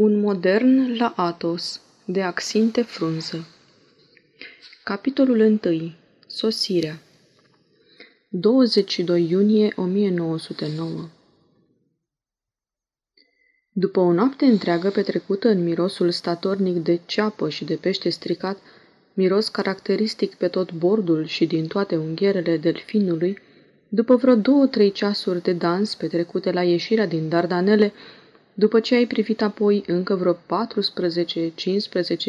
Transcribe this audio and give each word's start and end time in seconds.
Un 0.00 0.20
modern 0.20 0.96
la 0.96 1.12
Atos, 1.16 1.80
de 2.04 2.22
Axinte 2.22 2.82
Frunză. 2.82 3.46
Capitolul 4.84 5.40
1. 5.64 5.92
Sosirea. 6.26 6.98
22 8.28 9.30
iunie 9.30 9.72
1909 9.76 11.08
După 13.72 14.00
o 14.00 14.12
noapte 14.12 14.44
întreagă 14.44 14.90
petrecută 14.90 15.48
în 15.48 15.62
mirosul 15.64 16.10
statornic 16.10 16.76
de 16.76 17.00
ceapă 17.06 17.48
și 17.48 17.64
de 17.64 17.74
pește 17.74 18.08
stricat, 18.08 18.58
miros 19.14 19.48
caracteristic 19.48 20.34
pe 20.34 20.48
tot 20.48 20.72
bordul 20.72 21.26
și 21.26 21.46
din 21.46 21.66
toate 21.66 21.96
unghierele 21.96 22.56
delfinului, 22.56 23.38
după 23.88 24.16
vreo 24.16 24.34
două-trei 24.34 24.92
ceasuri 24.92 25.42
de 25.42 25.52
dans 25.52 25.94
petrecute 25.94 26.50
la 26.52 26.62
ieșirea 26.62 27.06
din 27.06 27.28
Dardanele, 27.28 27.92
după 28.58 28.80
ce 28.80 28.94
ai 28.94 29.06
privit 29.06 29.42
apoi 29.42 29.82
încă 29.86 30.14
vreo 30.14 30.34
14-15 30.34 30.36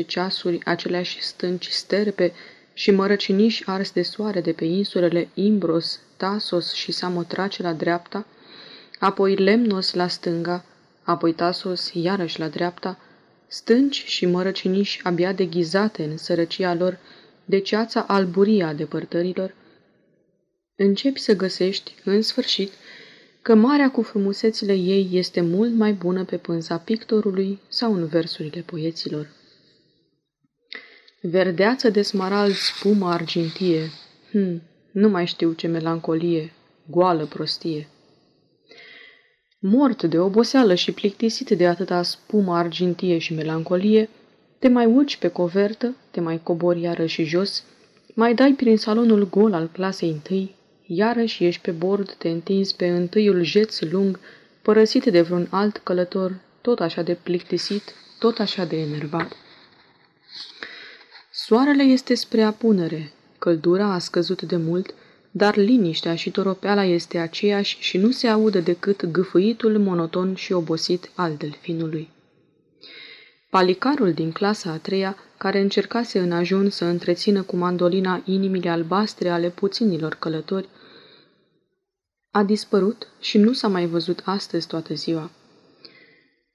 ceasuri 0.06 0.66
aceleași 0.66 1.22
stânci 1.22 1.68
sterpe 1.68 2.34
și 2.74 2.92
mărăciniși 2.92 3.64
ars 3.66 3.92
de 3.92 4.02
soare 4.02 4.42
de 4.42 4.52
pe 4.52 4.66
insulele 4.66 5.30
Imbros, 5.34 6.00
Tasos 6.18 6.74
și 6.74 6.92
Samotrace 6.92 7.62
la 7.62 7.74
dreapta, 7.74 8.26
apoi 9.00 9.36
Lemnos 9.36 9.94
la 9.94 10.08
stânga, 10.08 10.66
apoi 11.04 11.34
Tasos 11.34 11.92
iarăși 11.94 12.40
la 12.40 12.48
dreapta, 12.48 13.00
stânci 13.48 14.04
și 14.06 14.26
mărăciniși 14.26 15.00
abia 15.04 15.34
deghizate 15.34 16.04
în 16.04 16.18
sărăcia 16.18 16.74
lor 16.74 16.98
de 17.46 17.60
ceața 17.60 18.02
alburia 18.02 18.68
a 18.68 18.74
depărtărilor, 18.74 19.56
începi 20.76 21.20
să 21.20 21.36
găsești, 21.36 21.96
în 22.04 22.22
sfârșit, 22.22 22.72
că 23.42 23.56
marea 23.56 23.92
cu 23.92 24.02
frumusețile 24.02 24.74
ei 24.74 25.10
este 25.12 25.42
mult 25.42 25.74
mai 25.74 25.94
bună 25.94 26.24
pe 26.24 26.38
pânza 26.38 26.78
pictorului 26.78 27.60
sau 27.68 27.94
în 27.94 28.06
versurile 28.06 28.62
poeților. 28.62 29.28
Verdeață 31.22 31.90
de 31.90 32.02
smarald 32.02 32.54
spumă 32.54 33.10
argintie, 33.10 33.90
hm, 34.32 34.62
nu 34.92 35.10
mai 35.10 35.26
știu 35.26 35.52
ce 35.52 35.68
melancolie, 35.68 36.54
goală 36.90 37.26
prostie. 37.26 37.88
Mort 39.60 40.04
de 40.04 40.20
oboseală 40.20 40.74
și 40.76 40.92
plictisit 40.92 41.50
de 41.50 41.68
atâta 41.68 42.02
spumă 42.02 42.56
argintie 42.56 43.18
și 43.18 43.34
melancolie, 43.34 44.10
te 44.60 44.68
mai 44.68 44.86
urci 44.86 45.18
pe 45.18 45.28
covertă, 45.28 45.96
te 46.12 46.20
mai 46.20 46.44
cobori 46.44 46.82
iară 46.82 47.06
și 47.06 47.24
jos, 47.24 47.64
mai 48.16 48.34
dai 48.34 48.54
prin 48.54 48.78
salonul 48.78 49.30
gol 49.30 49.54
al 49.54 49.70
clasei 49.74 50.10
întâi, 50.10 50.56
iarăși 50.92 51.46
ești 51.46 51.62
pe 51.62 51.72
bord, 51.72 52.14
te 52.14 52.30
întinzi 52.30 52.76
pe 52.76 52.88
întâiul 52.88 53.44
jeț 53.44 53.80
lung, 53.80 54.20
părăsit 54.62 55.06
de 55.06 55.22
vreun 55.22 55.48
alt 55.50 55.78
călător, 55.78 56.40
tot 56.62 56.80
așa 56.80 57.02
de 57.02 57.18
plictisit, 57.24 57.84
tot 58.20 58.40
așa 58.40 58.66
de 58.66 58.78
enervat. 58.78 59.36
Soarele 61.32 61.84
este 61.84 62.16
spre 62.16 62.42
apunere, 62.44 63.12
căldura 63.40 63.94
a 63.94 64.00
scăzut 64.00 64.42
de 64.42 64.56
mult, 64.56 64.94
dar 65.32 65.56
liniștea 65.56 66.16
și 66.16 66.32
toropeala 66.32 66.84
este 66.84 67.18
aceeași 67.18 67.78
și 67.80 67.98
nu 67.98 68.12
se 68.12 68.28
aude 68.28 68.60
decât 68.60 69.06
gâfâitul 69.06 69.80
monoton 69.80 70.36
și 70.36 70.54
obosit 70.54 71.12
al 71.16 71.36
delfinului. 71.38 72.10
Palicarul 73.50 74.14
din 74.14 74.32
clasa 74.32 74.72
a 74.72 74.78
treia, 74.78 75.18
care 75.38 75.60
încercase 75.60 76.20
în 76.20 76.32
ajun 76.32 76.70
să 76.70 76.86
întrețină 76.86 77.42
cu 77.42 77.56
mandolina 77.56 78.22
inimile 78.26 78.70
albastre 78.70 79.30
ale 79.30 79.50
puținilor 79.50 80.16
călători, 80.16 80.70
a 82.32 82.44
dispărut 82.44 83.08
și 83.20 83.38
nu 83.38 83.54
s-a 83.54 83.68
mai 83.68 83.86
văzut 83.86 84.22
astăzi 84.26 84.68
toată 84.68 84.94
ziua. 84.94 85.32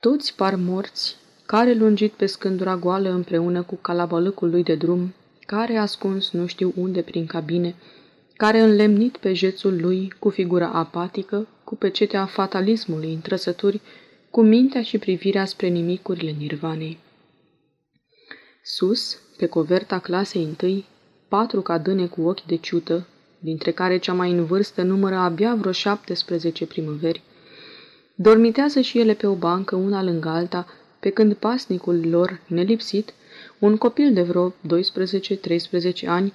Toți 0.00 0.34
par 0.34 0.54
morți, 0.54 1.16
care 1.46 1.72
lungit 1.72 2.12
pe 2.12 2.26
scândura 2.26 2.76
goală 2.76 3.10
împreună 3.10 3.62
cu 3.62 3.74
calabalăcul 3.74 4.50
lui 4.50 4.62
de 4.62 4.74
drum, 4.74 5.14
care 5.46 5.76
ascuns 5.76 6.30
nu 6.30 6.46
știu 6.46 6.72
unde 6.76 7.02
prin 7.02 7.26
cabine, 7.26 7.74
care 8.36 8.60
înlemnit 8.60 9.16
pe 9.16 9.32
jețul 9.32 9.80
lui 9.80 10.12
cu 10.18 10.30
figura 10.30 10.68
apatică, 10.68 11.46
cu 11.64 11.76
pecetea 11.76 12.26
fatalismului 12.26 13.12
în 13.12 13.20
trăsături, 13.20 13.80
cu 14.30 14.42
mintea 14.42 14.82
și 14.82 14.98
privirea 14.98 15.44
spre 15.44 15.66
nimicurile 15.66 16.30
nirvanei. 16.30 16.98
Sus, 18.62 19.18
pe 19.36 19.46
coverta 19.46 19.98
clasei 19.98 20.42
întâi, 20.42 20.84
patru 21.28 21.60
cadâne 21.60 22.06
cu 22.06 22.22
ochi 22.22 22.44
de 22.44 22.56
ciută, 22.56 23.06
dintre 23.44 23.70
care 23.70 23.98
cea 23.98 24.12
mai 24.12 24.30
în 24.30 24.44
vârstă 24.44 24.82
numără 24.82 25.14
abia 25.14 25.54
vreo 25.54 25.72
17 25.72 26.66
primăveri, 26.66 27.22
dormitează 28.14 28.80
și 28.80 28.98
ele 28.98 29.14
pe 29.14 29.26
o 29.26 29.34
bancă 29.34 29.76
una 29.76 30.02
lângă 30.02 30.28
alta, 30.28 30.66
pe 31.00 31.10
când 31.10 31.34
pasnicul 31.34 32.08
lor, 32.08 32.40
nelipsit, 32.46 33.12
un 33.58 33.76
copil 33.76 34.12
de 34.12 34.22
vreo 34.22 34.50
12-13 34.50 34.54
ani, 36.06 36.32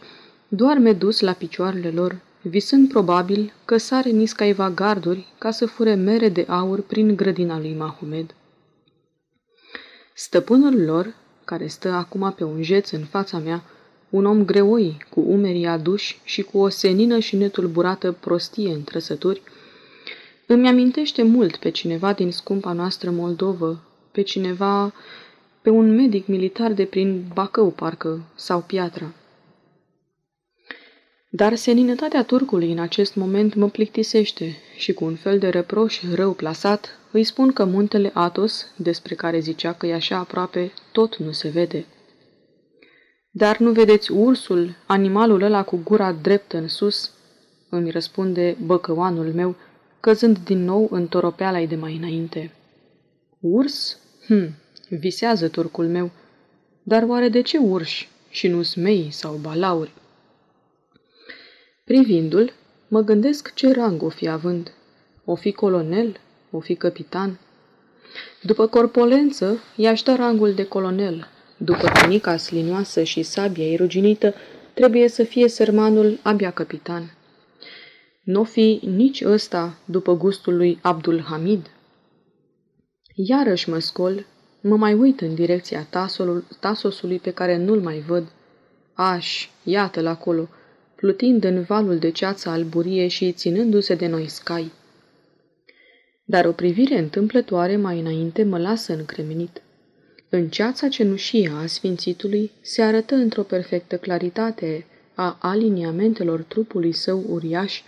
doarme 0.47 0.93
dus 0.93 1.19
la 1.19 1.31
picioarele 1.31 1.89
lor, 1.89 2.19
visând 2.41 2.89
probabil 2.89 3.53
că 3.65 3.77
sare 3.77 4.09
niscaiva 4.09 4.69
garduri 4.69 5.33
ca 5.37 5.51
să 5.51 5.65
fure 5.65 5.93
mere 5.93 6.29
de 6.29 6.45
aur 6.47 6.81
prin 6.81 7.15
grădina 7.15 7.59
lui 7.59 7.73
Mahomed. 7.73 8.35
Stăpânul 10.13 10.83
lor, 10.83 11.15
care 11.45 11.67
stă 11.67 11.89
acum 11.89 12.33
pe 12.37 12.43
un 12.43 12.61
jeț 12.61 12.91
în 12.91 13.03
fața 13.03 13.37
mea, 13.37 13.63
un 14.09 14.25
om 14.25 14.45
greoi, 14.45 14.97
cu 15.09 15.19
umerii 15.27 15.65
aduși 15.65 16.19
și 16.23 16.41
cu 16.41 16.57
o 16.57 16.69
senină 16.69 17.19
și 17.19 17.35
netulburată 17.35 18.11
prostie 18.11 18.73
în 18.73 18.83
trăsături, 18.83 19.41
îmi 20.45 20.67
amintește 20.67 21.23
mult 21.23 21.55
pe 21.55 21.69
cineva 21.69 22.13
din 22.13 22.31
scumpa 22.31 22.73
noastră 22.73 23.09
Moldovă, 23.09 23.83
pe 24.11 24.21
cineva, 24.21 24.93
pe 25.61 25.69
un 25.69 25.95
medic 25.95 26.27
militar 26.27 26.71
de 26.71 26.85
prin 26.85 27.25
Bacău, 27.33 27.69
parcă, 27.69 28.21
sau 28.35 28.61
Piatra. 28.61 29.13
Dar 31.29 31.55
seninătatea 31.55 32.23
turcului 32.23 32.71
în 32.71 32.79
acest 32.79 33.15
moment 33.15 33.53
mă 33.53 33.69
plictisește 33.69 34.55
și 34.77 34.93
cu 34.93 35.05
un 35.05 35.15
fel 35.15 35.39
de 35.39 35.49
reproș 35.49 36.01
rău 36.13 36.33
plasat 36.33 36.99
îi 37.11 37.23
spun 37.23 37.51
că 37.51 37.65
muntele 37.65 38.11
Atos, 38.13 38.65
despre 38.75 39.15
care 39.15 39.39
zicea 39.39 39.73
că 39.73 39.85
e 39.85 39.93
așa 39.93 40.17
aproape, 40.17 40.71
tot 40.91 41.17
nu 41.17 41.31
se 41.31 41.49
vede. 41.49 41.85
Dar 43.39 43.57
nu 43.57 43.71
vedeți 43.71 44.11
ursul, 44.11 44.75
animalul 44.85 45.41
ăla 45.41 45.63
cu 45.63 45.79
gura 45.83 46.11
dreptă 46.11 46.57
în 46.57 46.67
sus?" 46.67 47.11
îmi 47.69 47.89
răspunde 47.89 48.57
băcăoanul 48.65 49.33
meu, 49.33 49.55
căzând 49.99 50.37
din 50.37 50.63
nou 50.63 50.87
în 50.91 51.07
toropeala 51.07 51.65
de 51.65 51.75
mai 51.75 51.95
înainte. 51.95 52.51
Urs? 53.39 53.97
Hm, 54.25 54.49
visează 54.89 55.47
turcul 55.47 55.87
meu. 55.87 56.11
Dar 56.83 57.03
oare 57.03 57.29
de 57.29 57.41
ce 57.41 57.57
urși 57.57 58.09
și 58.29 58.47
nu 58.47 58.61
smei 58.61 59.07
sau 59.11 59.35
balauri? 59.35 59.91
Privindu-l, 61.83 62.53
mă 62.87 63.01
gândesc 63.01 63.53
ce 63.53 63.71
rang 63.73 64.03
o 64.03 64.09
fi 64.09 64.27
având. 64.27 64.73
O 65.25 65.35
fi 65.35 65.51
colonel? 65.51 66.19
O 66.51 66.59
fi 66.59 66.75
capitan? 66.75 67.39
După 68.41 68.67
corpolență, 68.67 69.63
i-aș 69.75 70.01
da 70.01 70.15
rangul 70.15 70.53
de 70.53 70.65
colonel. 70.65 71.27
După 71.61 71.91
tunica 72.01 72.37
slinioasă 72.37 73.03
și 73.03 73.21
sabia 73.21 73.75
ruginită, 73.75 74.33
trebuie 74.73 75.07
să 75.07 75.23
fie 75.23 75.47
sărmanul 75.47 76.19
abia 76.21 76.51
capitan. 76.51 77.13
Nu 78.23 78.43
fi 78.43 78.79
nici 78.83 79.21
ăsta 79.25 79.77
după 79.85 80.17
gustul 80.17 80.55
lui 80.55 80.79
Abdul 80.81 81.21
Hamid? 81.21 81.65
Iarăși 83.15 83.69
mă 83.69 83.79
scol, 83.79 84.25
mă 84.61 84.75
mai 84.75 84.93
uit 84.93 85.21
în 85.21 85.35
direcția 85.35 85.87
tasolul, 85.89 86.43
tasosului 86.59 87.19
pe 87.19 87.31
care 87.31 87.57
nu-l 87.57 87.81
mai 87.81 87.99
văd. 87.99 88.31
Aș, 88.93 89.49
iată-l 89.63 90.07
acolo, 90.07 90.49
plutind 90.95 91.43
în 91.43 91.61
valul 91.61 91.97
de 91.97 92.11
ceață 92.11 92.49
alburie 92.49 93.07
și 93.07 93.31
ținându-se 93.31 93.95
de 93.95 94.07
noi 94.07 94.27
scai. 94.27 94.71
Dar 96.25 96.45
o 96.45 96.51
privire 96.51 96.97
întâmplătoare 96.97 97.77
mai 97.77 97.99
înainte 97.99 98.43
mă 98.43 98.59
lasă 98.59 98.93
încremenit. 98.93 99.61
În 100.29 100.49
ceața 100.49 100.87
cenușie 100.87 101.51
a 101.61 101.65
Sfințitului 101.65 102.51
se 102.61 102.81
arătă 102.81 103.15
într-o 103.15 103.41
perfectă 103.43 103.97
claritate 103.97 104.85
a 105.13 105.37
aliniamentelor 105.41 106.41
trupului 106.41 106.91
său 106.91 107.23
uriaș 107.27 107.81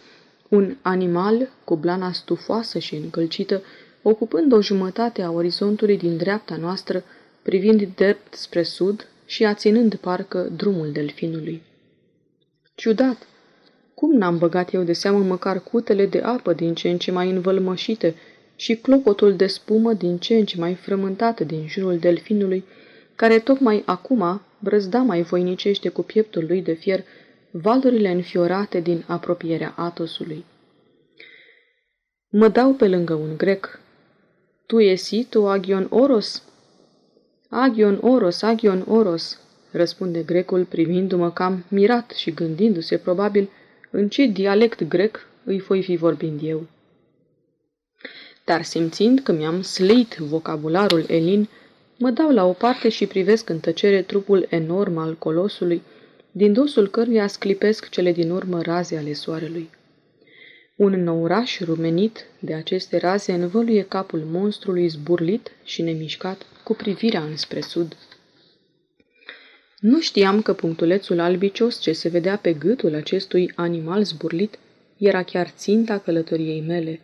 un 0.48 0.76
animal 0.82 1.50
cu 1.64 1.76
blana 1.76 2.12
stufoasă 2.12 2.80
și 2.80 2.96
încălcită, 2.96 3.62
ocupând 4.02 4.52
o 4.52 4.62
jumătate 4.62 5.22
a 5.22 5.32
orizontului 5.32 5.98
din 5.98 6.18
dreapta 6.18 6.56
noastră, 6.56 7.04
privind 7.42 7.88
drept 7.96 8.34
spre 8.34 8.64
sud 8.64 9.08
și 9.26 9.46
aținând 9.46 9.96
parcă 9.96 10.50
drumul 10.56 10.92
delfinului. 10.92 11.62
Ciudat! 12.76 13.28
Cum 13.94 14.18
n-am 14.18 14.38
băgat 14.38 14.74
eu 14.74 14.84
de 14.84 14.94
seamă 14.94 15.20
măcar 15.20 15.64
cutele 15.64 16.06
de 16.06 16.20
apă 16.20 16.54
din 16.54 16.74
ce 16.74 16.90
în 16.90 16.98
ce 16.98 17.12
mai 17.12 17.30
învălmășite 17.30 18.16
și 18.62 18.76
clopotul 18.76 19.36
de 19.36 19.48
spumă 19.48 19.94
din 19.94 20.18
ce 20.18 20.36
în 20.36 20.46
ce 20.46 20.60
mai 20.60 20.76
frământată 20.76 21.44
din 21.44 21.68
jurul 21.68 21.98
delfinului, 21.98 22.64
care 23.16 23.40
tocmai 23.40 23.84
acum 23.86 24.42
brăzda 24.60 25.00
mai 25.02 25.22
voinicește 25.22 25.90
cu 25.90 26.02
pieptul 26.02 26.46
lui 26.48 26.62
de 26.62 26.74
fier 26.74 27.04
valurile 27.52 28.10
înfiorate 28.10 28.80
din 28.80 29.04
apropierea 29.08 29.74
Atosului. 29.78 30.46
Mă 32.30 32.48
dau 32.48 32.74
pe 32.74 32.88
lângă 32.88 33.14
un 33.14 33.38
grec. 33.38 33.80
Tu 34.66 34.80
esi 34.80 35.26
tu 35.30 35.48
Agion 35.48 35.88
Oros? 35.90 36.44
Agion 37.50 37.98
Oros, 38.02 38.42
Agion 38.42 38.86
Oros, 38.88 39.40
răspunde 39.72 40.24
grecul 40.24 40.66
privindu-mă 40.66 41.32
cam 41.32 41.66
mirat 41.68 42.12
și 42.12 42.32
gândindu-se 42.32 42.98
probabil 42.98 43.50
în 43.92 44.10
ce 44.10 44.26
dialect 44.26 44.84
grec 44.84 45.28
îi 45.44 45.60
voi 45.60 45.84
fi 45.84 45.96
vorbind 45.96 46.40
eu. 46.44 46.68
Dar 48.46 48.64
simțind 48.64 49.20
că 49.20 49.32
mi-am 49.32 49.62
sleit 49.62 50.16
vocabularul 50.16 51.06
elin, 51.08 51.48
mă 51.98 52.10
dau 52.10 52.30
la 52.30 52.46
o 52.46 52.52
parte 52.52 52.90
și 52.90 53.06
privesc 53.06 53.50
în 53.50 53.60
tăcere 53.60 54.02
trupul 54.02 54.48
enorm 54.50 54.98
al 54.98 55.18
colosului, 55.18 55.82
din 56.32 56.54
dosul 56.54 56.90
căruia 56.90 57.28
sclipesc 57.28 57.90
cele 57.90 58.12
din 58.12 58.32
urmă 58.32 58.62
raze 58.62 58.98
ale 58.98 59.14
soarelui. 59.14 59.70
Un 60.76 61.04
nouraș 61.04 61.60
rumenit 61.60 62.26
de 62.40 62.54
aceste 62.54 62.98
raze 62.98 63.34
învăluie 63.34 63.84
capul 63.84 64.24
monstrului 64.32 64.88
zburlit 64.88 65.52
și 65.64 65.82
nemișcat 65.82 66.46
cu 66.64 66.74
privirea 66.74 67.22
înspre 67.22 67.62
sud. 67.62 67.96
Nu 69.80 70.00
știam 70.00 70.42
că 70.42 70.54
punctulețul 70.54 71.20
albicios 71.20 71.80
ce 71.80 71.92
se 71.92 72.10
vedea 72.10 72.38
pe 72.38 72.54
gâtul 72.54 72.96
acestui 72.96 73.52
animal 73.56 74.04
zburlit 74.04 74.60
era 74.98 75.24
chiar 75.24 75.48
ținta 75.48 75.98
călătoriei 75.98 76.62
mele, 76.62 77.00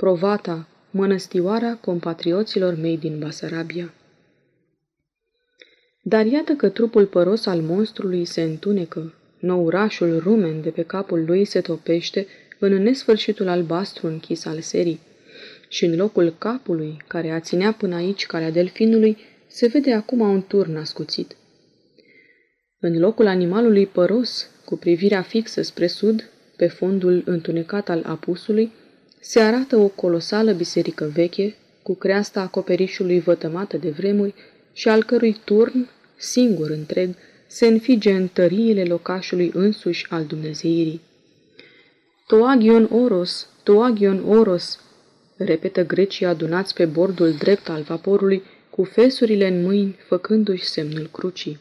provata, 0.00 0.68
mănăstioara 0.90 1.74
compatrioților 1.74 2.74
mei 2.74 2.98
din 2.98 3.18
Basarabia. 3.18 3.94
Dar 6.02 6.26
iată 6.26 6.52
că 6.52 6.68
trupul 6.68 7.06
păros 7.06 7.46
al 7.46 7.60
monstrului 7.60 8.24
se 8.24 8.42
întunecă, 8.42 9.14
nourașul 9.38 10.18
rumen 10.18 10.60
de 10.60 10.70
pe 10.70 10.82
capul 10.82 11.24
lui 11.24 11.44
se 11.44 11.60
topește 11.60 12.26
în 12.58 12.82
nesfârșitul 12.82 13.48
albastru 13.48 14.06
închis 14.06 14.44
al 14.44 14.60
serii 14.60 15.00
și 15.68 15.84
în 15.84 15.96
locul 15.96 16.34
capului, 16.38 17.02
care 17.06 17.30
a 17.30 17.40
ținea 17.40 17.72
până 17.72 17.94
aici 17.94 18.26
calea 18.26 18.50
delfinului, 18.50 19.16
se 19.46 19.66
vede 19.66 19.92
acum 19.92 20.20
un 20.20 20.42
turn 20.42 20.76
ascuțit. 20.76 21.36
În 22.78 22.98
locul 22.98 23.26
animalului 23.26 23.86
păros, 23.86 24.50
cu 24.64 24.76
privirea 24.76 25.22
fixă 25.22 25.62
spre 25.62 25.86
sud, 25.86 26.30
pe 26.56 26.66
fondul 26.66 27.22
întunecat 27.26 27.88
al 27.88 28.02
apusului, 28.06 28.72
se 29.20 29.40
arată 29.40 29.76
o 29.76 29.88
colosală 29.88 30.52
biserică 30.52 31.04
veche, 31.04 31.54
cu 31.82 31.94
creasta 31.94 32.40
acoperișului 32.40 33.20
vătămată 33.20 33.76
de 33.76 33.90
vremuri 33.90 34.34
și 34.72 34.88
al 34.88 35.04
cărui 35.04 35.36
turn, 35.44 35.88
singur 36.16 36.70
întreg, 36.70 37.14
se 37.46 37.66
înfige 37.66 38.12
în 38.12 38.28
tăriile 38.28 38.84
locașului 38.84 39.50
însuși 39.54 40.06
al 40.10 40.24
Dumnezeirii. 40.24 41.00
Toagion 42.26 42.88
Oros, 42.92 43.48
Toagion 43.62 44.28
Oros, 44.28 44.80
repetă 45.36 45.84
grecii 45.84 46.26
adunați 46.26 46.74
pe 46.74 46.86
bordul 46.86 47.32
drept 47.32 47.68
al 47.68 47.82
vaporului, 47.82 48.42
cu 48.70 48.84
fesurile 48.84 49.46
în 49.46 49.62
mâini, 49.62 49.96
făcându-și 50.06 50.64
semnul 50.64 51.08
crucii. 51.12 51.58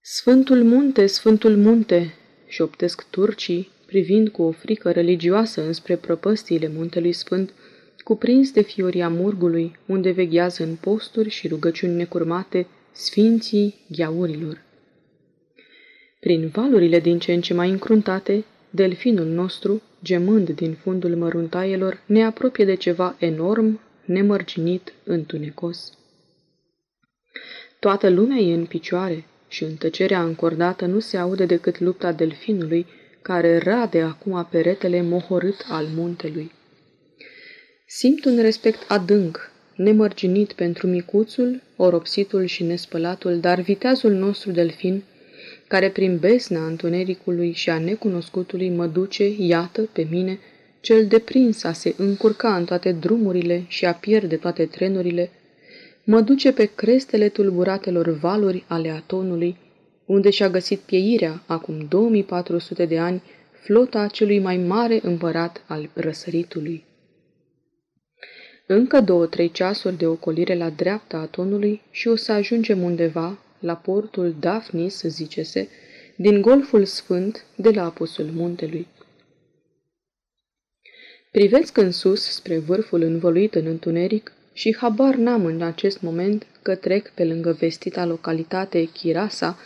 Sfântul 0.00 0.64
munte, 0.64 1.06
Sfântul 1.06 1.56
munte, 1.56 2.14
șoptesc 2.46 3.06
turcii, 3.10 3.70
privind 3.90 4.28
cu 4.28 4.42
o 4.42 4.50
frică 4.50 4.90
religioasă 4.90 5.62
înspre 5.66 5.96
prăpăstiile 5.96 6.70
muntelui 6.74 7.12
sfânt, 7.12 7.52
cuprins 8.04 8.52
de 8.52 8.62
fioria 8.62 9.08
murgului, 9.08 9.78
unde 9.86 10.10
veghează 10.10 10.62
în 10.62 10.74
posturi 10.74 11.28
și 11.28 11.48
rugăciuni 11.48 11.94
necurmate 11.94 12.66
sfinții 12.92 13.74
gheaurilor. 13.88 14.62
Prin 16.20 16.48
valurile 16.48 17.00
din 17.00 17.18
ce 17.18 17.32
în 17.32 17.40
ce 17.40 17.54
mai 17.54 17.70
încruntate, 17.70 18.44
delfinul 18.70 19.26
nostru, 19.26 19.82
gemând 20.02 20.50
din 20.50 20.72
fundul 20.72 21.16
măruntaielor, 21.16 22.02
ne 22.06 22.24
apropie 22.24 22.64
de 22.64 22.74
ceva 22.74 23.16
enorm, 23.18 23.80
nemărginit, 24.04 24.92
întunecos. 25.04 25.98
Toată 27.78 28.08
lumea 28.08 28.38
e 28.38 28.54
în 28.54 28.64
picioare 28.64 29.24
și 29.48 29.64
în 29.64 29.74
tăcerea 29.74 30.22
încordată 30.22 30.86
nu 30.86 30.98
se 30.98 31.16
aude 31.16 31.44
decât 31.44 31.80
lupta 31.80 32.12
delfinului, 32.12 32.86
care 33.22 33.58
rade 33.58 34.00
acum 34.00 34.46
peretele 34.50 35.02
mohorât 35.02 35.64
al 35.68 35.86
muntelui. 35.94 36.50
Simt 37.86 38.24
un 38.24 38.40
respect 38.40 38.84
adânc, 38.88 39.50
nemărginit 39.74 40.52
pentru 40.52 40.86
micuțul, 40.86 41.62
oropsitul 41.76 42.44
și 42.44 42.62
nespălatul, 42.62 43.40
dar 43.40 43.60
viteazul 43.60 44.12
nostru 44.12 44.50
delfin, 44.50 45.02
care 45.68 45.90
prin 45.90 46.18
besna 46.18 46.66
întunericului 46.66 47.52
și 47.52 47.70
a 47.70 47.78
necunoscutului 47.78 48.68
mă 48.68 48.86
duce, 48.86 49.34
iată, 49.38 49.88
pe 49.92 50.06
mine, 50.10 50.38
cel 50.80 51.06
deprins 51.06 51.64
a 51.64 51.72
se 51.72 51.94
încurca 51.96 52.56
în 52.56 52.64
toate 52.64 52.92
drumurile 52.92 53.64
și 53.68 53.84
a 53.84 53.92
pierde 53.92 54.36
toate 54.36 54.66
trenurile, 54.66 55.30
mă 56.04 56.20
duce 56.20 56.52
pe 56.52 56.70
crestele 56.74 57.28
tulburatelor 57.28 58.08
valuri 58.08 58.64
ale 58.66 58.90
atonului, 58.90 59.56
unde 60.10 60.30
și-a 60.30 60.48
găsit 60.48 60.78
pieirea, 60.78 61.42
acum 61.46 61.86
2400 61.88 62.84
de 62.84 62.98
ani, 62.98 63.22
flota 63.52 64.06
celui 64.06 64.38
mai 64.38 64.56
mare 64.56 65.00
împărat 65.02 65.64
al 65.66 65.90
răsăritului. 65.94 66.84
Încă 68.66 69.00
două-trei 69.00 69.50
ceasuri 69.50 69.96
de 69.96 70.06
ocolire 70.06 70.54
la 70.54 70.70
dreapta 70.70 71.16
atonului 71.16 71.82
și 71.90 72.08
o 72.08 72.16
să 72.16 72.32
ajungem 72.32 72.82
undeva, 72.82 73.38
la 73.58 73.76
portul 73.76 74.34
Daphnis, 74.40 75.02
zice-se, 75.02 75.68
din 76.16 76.40
Golful 76.40 76.84
Sfânt, 76.84 77.44
de 77.54 77.70
la 77.70 77.84
apusul 77.84 78.30
muntelui. 78.34 78.86
Privesc 81.30 81.76
în 81.76 81.90
sus, 81.90 82.22
spre 82.22 82.58
vârful 82.58 83.02
învăluit 83.02 83.54
în 83.54 83.66
întuneric, 83.66 84.32
și 84.52 84.76
habar 84.76 85.14
n-am 85.14 85.44
în 85.44 85.62
acest 85.62 86.00
moment 86.00 86.46
că 86.62 86.74
trec 86.74 87.08
pe 87.08 87.24
lângă 87.24 87.52
vestita 87.52 88.04
localitate 88.04 88.84
Chirasa 88.84 89.58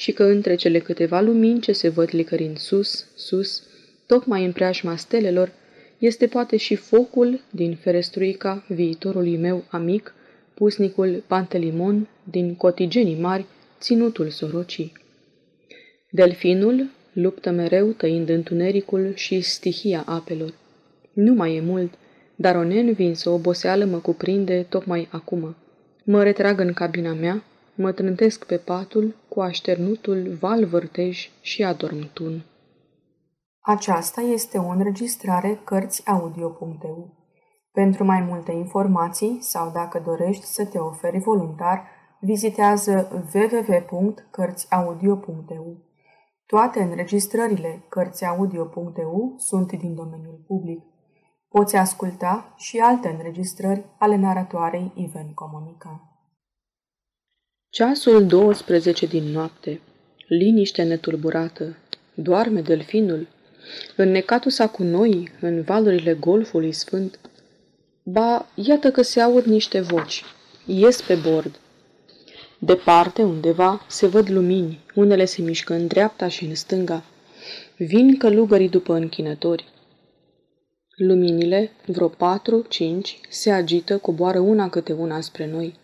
și 0.00 0.12
că 0.12 0.24
între 0.24 0.54
cele 0.54 0.78
câteva 0.78 1.20
lumini 1.20 1.60
ce 1.60 1.72
se 1.72 1.88
văd 1.88 2.08
licărind 2.12 2.58
sus, 2.58 3.06
sus, 3.16 3.62
tocmai 4.06 4.44
în 4.44 4.52
preajma 4.52 4.96
stelelor, 4.96 5.52
este 5.98 6.26
poate 6.26 6.56
și 6.56 6.74
focul 6.74 7.40
din 7.50 7.76
ferestruica 7.76 8.64
viitorului 8.68 9.36
meu 9.36 9.64
amic, 9.68 10.14
pusnicul 10.54 11.22
Pantelimon 11.26 12.08
din 12.30 12.54
cotigenii 12.54 13.20
mari, 13.20 13.46
ținutul 13.80 14.28
sorocii. 14.28 14.92
Delfinul 16.10 16.86
luptă 17.12 17.50
mereu 17.50 17.86
tăind 17.86 18.28
întunericul 18.28 19.12
și 19.14 19.40
stihia 19.40 20.02
apelor. 20.06 20.54
Nu 21.12 21.34
mai 21.34 21.56
e 21.56 21.60
mult, 21.60 21.92
dar 22.36 22.56
o 22.56 22.64
neînvinsă 22.64 23.30
oboseală 23.30 23.84
mă 23.84 23.98
cuprinde 23.98 24.66
tocmai 24.68 25.08
acum. 25.10 25.56
Mă 26.04 26.22
retrag 26.22 26.60
în 26.60 26.72
cabina 26.72 27.12
mea, 27.12 27.44
mă 27.74 27.92
trântesc 27.92 28.44
pe 28.44 28.56
patul 28.56 29.14
cu 29.30 29.40
așternutul 29.40 30.36
val 30.40 30.66
vârtej 30.66 31.30
și 31.40 31.64
adormtun. 31.64 32.44
Aceasta 33.60 34.20
este 34.20 34.58
o 34.58 34.68
înregistrare 34.68 35.60
Cărțiaudio.eu. 35.64 37.18
Pentru 37.72 38.04
mai 38.04 38.20
multe 38.20 38.52
informații 38.52 39.38
sau 39.40 39.70
dacă 39.70 40.02
dorești 40.04 40.44
să 40.44 40.66
te 40.66 40.78
oferi 40.78 41.18
voluntar, 41.18 41.88
vizitează 42.20 43.24
www.cărțiaudio.eu. 43.34 45.76
Toate 46.46 46.82
înregistrările 46.82 47.84
Cărțiaudio.eu 47.88 49.34
sunt 49.36 49.72
din 49.72 49.94
domeniul 49.94 50.44
public. 50.46 50.84
Poți 51.48 51.76
asculta 51.76 52.54
și 52.56 52.78
alte 52.78 53.08
înregistrări 53.08 53.84
ale 53.98 54.16
naratoarei 54.16 54.92
Iven 54.94 55.32
Comunica. 55.34 56.09
Ceasul 57.72 58.26
12 58.26 59.06
din 59.06 59.22
noapte. 59.22 59.80
Liniște 60.26 60.82
netulburată. 60.82 61.76
Doarme 62.14 62.60
delfinul. 62.60 63.28
Înnecatul 63.96 64.50
sa 64.50 64.68
cu 64.68 64.82
noi, 64.82 65.32
în 65.40 65.62
valurile 65.62 66.14
golfului 66.14 66.72
sfânt. 66.72 67.18
Ba, 68.02 68.46
iată 68.54 68.90
că 68.90 69.02
se 69.02 69.20
aud 69.20 69.44
niște 69.44 69.80
voci. 69.80 70.24
Ies 70.66 71.02
pe 71.02 71.14
bord. 71.14 71.58
Departe, 72.58 73.22
undeva, 73.22 73.86
se 73.88 74.06
văd 74.06 74.30
lumini. 74.30 74.80
Unele 74.94 75.24
se 75.24 75.42
mișcă 75.42 75.74
în 75.74 75.86
dreapta 75.86 76.28
și 76.28 76.44
în 76.44 76.54
stânga. 76.54 77.04
Vin 77.76 78.16
călugării 78.16 78.68
după 78.68 78.94
închinători. 78.94 79.68
Luminile, 80.96 81.70
vreo 81.86 82.08
patru, 82.08 82.66
cinci, 82.68 83.20
se 83.28 83.50
agită, 83.50 83.98
coboară 83.98 84.38
una 84.38 84.68
câte 84.68 84.92
una 84.92 85.20
spre 85.20 85.46
noi. 85.46 85.79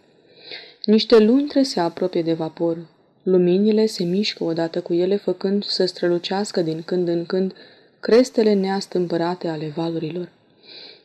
Niște 0.87 1.19
luntre 1.19 1.63
se 1.63 1.81
apropie 1.81 2.23
de 2.23 2.33
vapor. 2.33 2.87
Luminile 3.23 3.87
se 3.87 4.05
mișcă 4.05 4.45
odată 4.45 4.81
cu 4.81 4.95
ele, 4.95 5.17
făcând 5.17 5.65
să 5.65 5.85
strălucească 5.85 6.63
din 6.63 6.83
când 6.83 7.09
în 7.09 7.25
când 7.27 7.55
crestele 8.01 8.53
neastâmpărate 8.53 9.49
ale 9.49 9.73
valurilor. 9.77 10.29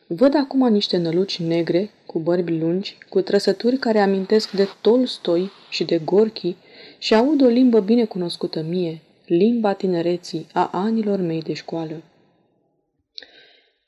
Văd 0.06 0.34
acum 0.34 0.68
niște 0.68 0.96
năluci 0.96 1.40
negre, 1.40 1.90
cu 2.06 2.18
bărbi 2.18 2.58
lungi, 2.58 2.98
cu 3.08 3.20
trăsături 3.20 3.76
care 3.76 4.00
amintesc 4.00 4.50
de 4.50 4.68
Tolstoi 4.80 5.50
și 5.70 5.84
de 5.84 5.98
Gorki 5.98 6.56
și 6.98 7.14
aud 7.14 7.42
o 7.42 7.46
limbă 7.46 7.80
bine 7.80 8.04
cunoscută 8.04 8.62
mie, 8.68 9.00
limba 9.26 9.72
tinereții, 9.72 10.46
a 10.52 10.70
anilor 10.72 11.20
mei 11.20 11.42
de 11.42 11.52
școală. 11.52 12.02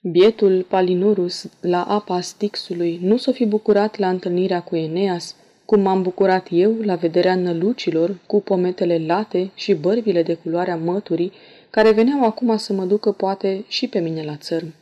Bietul 0.00 0.62
Palinurus 0.68 1.46
la 1.60 1.82
apa 1.82 2.20
Stixului 2.20 2.98
nu 3.02 3.16
s-o 3.16 3.32
fi 3.32 3.46
bucurat 3.46 3.98
la 3.98 4.08
întâlnirea 4.08 4.62
cu 4.62 4.76
Eneas, 4.76 5.36
cum 5.64 5.80
m-am 5.80 6.02
bucurat 6.02 6.46
eu 6.50 6.74
la 6.80 6.94
vederea 6.94 7.34
nălucilor 7.34 8.18
cu 8.26 8.40
pometele 8.40 9.04
late 9.06 9.50
și 9.54 9.74
bărbile 9.74 10.22
de 10.22 10.34
culoarea 10.34 10.76
măturii, 10.76 11.32
care 11.70 11.92
veneau 11.92 12.24
acum 12.24 12.56
să 12.56 12.72
mă 12.72 12.84
ducă 12.84 13.12
poate 13.12 13.64
și 13.68 13.88
pe 13.88 13.98
mine 13.98 14.22
la 14.22 14.36
țărm. 14.36 14.74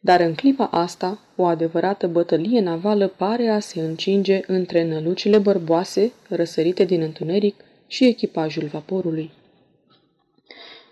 Dar 0.00 0.20
în 0.20 0.34
clipa 0.34 0.64
asta, 0.64 1.18
o 1.36 1.44
adevărată 1.44 2.06
bătălie 2.06 2.60
navală 2.60 3.08
pare 3.08 3.48
a 3.48 3.58
se 3.58 3.80
încinge 3.80 4.40
între 4.46 4.84
nălucile 4.84 5.38
bărboase, 5.38 6.12
răsărite 6.28 6.84
din 6.84 7.00
întuneric, 7.00 7.54
și 7.86 8.06
echipajul 8.06 8.66
vaporului. 8.66 9.30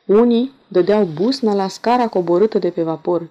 Unii 0.06 0.52
dădeau 0.68 1.04
busna 1.04 1.54
la 1.54 1.68
scara 1.68 2.08
coborâtă 2.08 2.58
de 2.58 2.70
pe 2.70 2.82
vapor, 2.82 3.30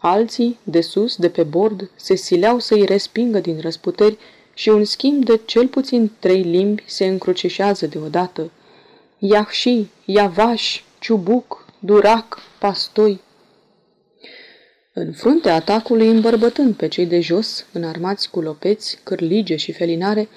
alții, 0.00 0.58
de 0.62 0.80
sus, 0.80 1.16
de 1.16 1.28
pe 1.28 1.42
bord, 1.42 1.90
se 1.96 2.14
sileau 2.14 2.58
să-i 2.58 2.84
respingă 2.84 3.38
din 3.38 3.60
răsputeri 3.60 4.18
și 4.54 4.68
un 4.68 4.84
schimb 4.84 5.24
de 5.24 5.40
cel 5.44 5.68
puțin 5.68 6.10
trei 6.18 6.42
limbi 6.42 6.84
se 6.86 7.06
încrucișează 7.06 7.86
deodată. 7.86 8.50
Iahși, 9.18 9.84
Iavaș, 10.04 10.82
Ciubuc, 10.98 11.66
Durac, 11.78 12.38
Pastoi. 12.58 13.20
În 14.92 15.12
fruntea 15.12 15.54
atacului, 15.54 16.08
îmbărbătând 16.08 16.74
pe 16.74 16.88
cei 16.88 17.06
de 17.06 17.20
jos, 17.20 17.66
înarmați 17.72 18.30
cu 18.30 18.40
lopeți, 18.40 18.98
cârlige 19.02 19.56
și 19.56 19.72
felinare, 19.72 20.28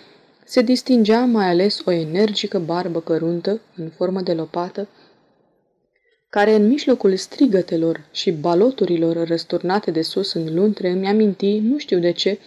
se 0.46 0.62
distingea 0.62 1.26
mai 1.26 1.50
ales 1.50 1.82
o 1.86 1.92
energică 1.92 2.60
barbă 2.60 3.02
căruntă, 3.02 3.62
în 3.76 3.90
formă 3.90 4.22
de 4.22 4.34
lopată, 4.34 4.88
care 6.34 6.54
în 6.54 6.68
mijlocul 6.68 7.16
strigătelor 7.16 8.06
și 8.12 8.32
baloturilor 8.32 9.28
răsturnate 9.28 9.92
de 9.92 10.02
sus 10.02 10.34
în 10.34 10.54
luntre 10.54 10.90
îmi 10.90 11.08
aminti, 11.08 11.60
nu 11.60 11.78
știu 11.78 12.00
de 12.00 12.12
ce, 12.12 12.40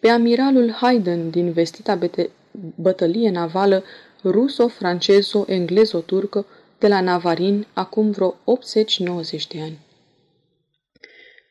pe 0.00 0.08
amiralul 0.08 0.70
Haydn 0.70 1.30
din 1.30 1.52
vestita 1.52 1.94
bete- 1.94 2.30
bătălie 2.74 3.30
navală 3.30 3.84
ruso-francezo-englezo-turcă 4.22 6.46
de 6.78 6.88
la 6.88 7.00
Navarin 7.00 7.66
acum 7.72 8.10
vreo 8.10 8.30
80-90 8.30 8.34
de 9.48 9.60
ani. 9.60 9.78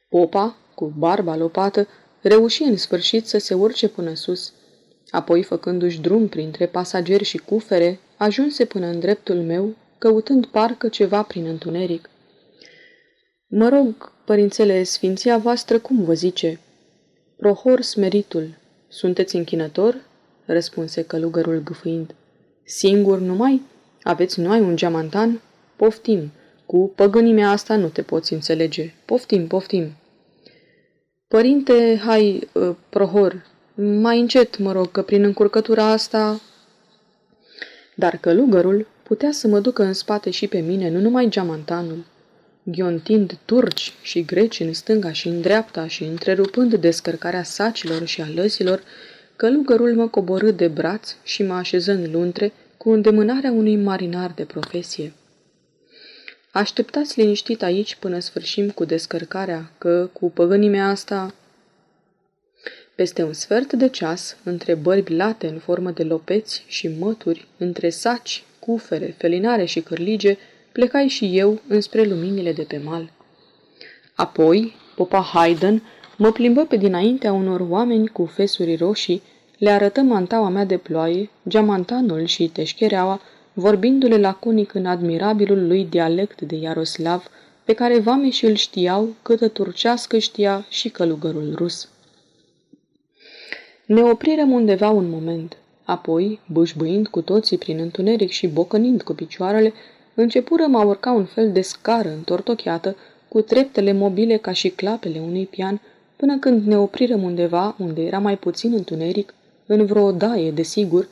Popa, 0.09 0.57
cu 0.75 0.93
barba 0.97 1.35
lopată, 1.35 1.87
reuși 2.21 2.63
în 2.63 2.77
sfârșit 2.77 3.27
să 3.27 3.37
se 3.37 3.53
urce 3.53 3.87
până 3.87 4.13
sus. 4.13 4.53
Apoi, 5.09 5.43
făcându-și 5.43 6.01
drum 6.01 6.27
printre 6.27 6.65
pasageri 6.65 7.23
și 7.23 7.37
cufere, 7.37 7.99
ajunse 8.17 8.65
până 8.65 8.85
în 8.85 8.99
dreptul 8.99 9.41
meu, 9.41 9.75
căutând 10.03 10.45
parcă 10.45 10.87
ceva 10.87 11.21
prin 11.21 11.45
întuneric. 11.45 12.09
Mă 13.47 13.69
rog, 13.69 14.11
părințele, 14.25 14.83
sfinția 14.83 15.37
voastră, 15.37 15.79
cum 15.79 16.03
vă 16.03 16.13
zice? 16.13 16.59
Prohor 17.37 17.81
smeritul, 17.81 18.57
sunteți 18.87 19.35
închinător? 19.35 20.01
răspunse 20.45 21.03
călugărul 21.03 21.61
gâfâind. 21.63 22.15
Singur 22.65 23.19
numai? 23.19 23.61
Aveți 24.01 24.39
noi 24.39 24.59
un 24.59 24.75
geamantan? 24.75 25.41
Poftim, 25.75 26.31
cu 26.65 26.91
păgânimea 26.95 27.49
asta 27.49 27.75
nu 27.75 27.87
te 27.87 28.01
poți 28.01 28.33
înțelege. 28.33 28.93
Poftim, 29.05 29.47
poftim. 29.47 29.91
Părinte, 31.27 32.01
hai, 32.05 32.49
uh, 32.53 32.75
prohor, 32.89 33.45
mai 33.75 34.19
încet, 34.19 34.57
mă 34.57 34.71
rog, 34.71 34.91
că 34.91 35.01
prin 35.01 35.23
încurcătura 35.23 35.83
asta... 35.83 36.41
Dar 37.95 38.17
călugărul 38.17 38.91
putea 39.03 39.31
să 39.31 39.47
mă 39.47 39.59
ducă 39.59 39.83
în 39.83 39.93
spate 39.93 40.29
și 40.29 40.47
pe 40.47 40.59
mine, 40.59 40.89
nu 40.89 40.99
numai 40.99 41.29
geamantanul. 41.29 42.05
Ghiontind 42.63 43.37
turci 43.45 43.93
și 44.01 44.25
greci 44.25 44.59
în 44.59 44.73
stânga 44.73 45.11
și 45.11 45.27
în 45.27 45.41
dreapta 45.41 45.87
și 45.87 46.03
întrerupând 46.03 46.75
descărcarea 46.75 47.43
sacilor 47.43 48.05
și 48.05 48.21
a 48.21 48.27
lăsilor, 48.35 48.83
călugărul 49.35 49.95
mă 49.95 50.07
coborâ 50.07 50.51
de 50.51 50.67
braț 50.67 51.15
și 51.23 51.43
mă 51.43 51.53
așeză 51.53 51.91
în 51.91 52.11
luntre 52.11 52.53
cu 52.77 52.89
îndemânarea 52.89 53.51
unui 53.51 53.75
marinar 53.75 54.31
de 54.35 54.43
profesie. 54.43 55.13
Așteptați 56.51 57.19
liniștit 57.19 57.63
aici 57.63 57.95
până 57.95 58.19
sfârșim 58.19 58.69
cu 58.69 58.85
descărcarea, 58.85 59.71
că 59.77 60.09
cu 60.13 60.31
păgânimea 60.31 60.87
asta... 60.87 61.33
Peste 62.95 63.23
un 63.23 63.33
sfert 63.33 63.73
de 63.73 63.89
ceas, 63.89 64.37
între 64.43 64.75
bărbi 64.75 65.13
late 65.13 65.47
în 65.47 65.59
formă 65.59 65.91
de 65.91 66.03
lopeți 66.03 66.63
și 66.67 66.87
mături, 66.87 67.47
între 67.57 67.89
saci, 67.89 68.43
cufere, 68.65 69.15
felinare 69.17 69.65
și 69.65 69.81
cârlige, 69.81 70.37
plecai 70.71 71.07
și 71.07 71.37
eu 71.37 71.61
înspre 71.67 72.03
luminile 72.03 72.53
de 72.53 72.63
pe 72.63 72.81
mal. 72.83 73.11
Apoi, 74.15 74.75
popa 74.95 75.21
Haydn 75.21 75.83
mă 76.17 76.31
plimbă 76.31 76.65
pe 76.65 76.77
dinaintea 76.77 77.31
unor 77.31 77.65
oameni 77.69 78.07
cu 78.07 78.25
fesuri 78.25 78.75
roșii, 78.75 79.21
le 79.57 79.69
arătă 79.69 80.01
mantaua 80.01 80.49
mea 80.49 80.65
de 80.65 80.77
ploaie, 80.77 81.29
geamantanul 81.47 82.25
și 82.25 82.47
teșchereaua, 82.47 83.21
vorbindu-le 83.53 84.17
laconic 84.17 84.73
în 84.73 84.85
admirabilul 84.85 85.67
lui 85.67 85.85
dialect 85.85 86.41
de 86.41 86.55
Iaroslav, 86.55 87.29
pe 87.63 87.73
care 87.73 87.99
vameșii 87.99 88.47
îl 88.47 88.55
știau 88.55 89.15
câtă 89.21 89.47
turcească 89.47 90.17
știa 90.17 90.65
și 90.69 90.89
călugărul 90.89 91.53
rus. 91.55 91.89
Ne 93.85 94.01
oprirăm 94.01 94.51
undeva 94.51 94.89
un 94.89 95.09
moment. 95.09 95.57
Apoi, 95.83 96.39
bâșbâind 96.51 97.07
cu 97.07 97.21
toții 97.21 97.57
prin 97.57 97.79
întuneric 97.79 98.29
și 98.29 98.47
bocănind 98.47 99.01
cu 99.01 99.13
picioarele, 99.13 99.73
începurăm 100.13 100.75
a 100.75 100.83
urca 100.83 101.11
un 101.11 101.25
fel 101.25 101.51
de 101.51 101.61
scară 101.61 102.09
întortocheată, 102.09 102.95
cu 103.27 103.41
treptele 103.41 103.91
mobile 103.91 104.37
ca 104.37 104.51
și 104.51 104.69
clapele 104.69 105.19
unui 105.19 105.45
pian, 105.45 105.81
până 106.15 106.37
când 106.37 106.65
ne 106.65 106.77
oprirăm 106.77 107.23
undeva 107.23 107.75
unde 107.79 108.01
era 108.01 108.19
mai 108.19 108.37
puțin 108.37 108.73
întuneric, 108.73 109.33
în 109.65 109.85
vreo 109.85 110.11
daie, 110.11 110.51
desigur, 110.51 111.07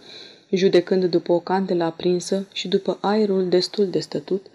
judecând 0.52 1.06
după 1.06 1.32
o 1.32 1.40
candelă 1.40 1.84
aprinsă 1.84 2.48
și 2.54 2.68
după 2.68 2.98
aerul 3.02 3.50
destul 3.50 3.88
de 3.88 4.00
stătut, 4.00 4.46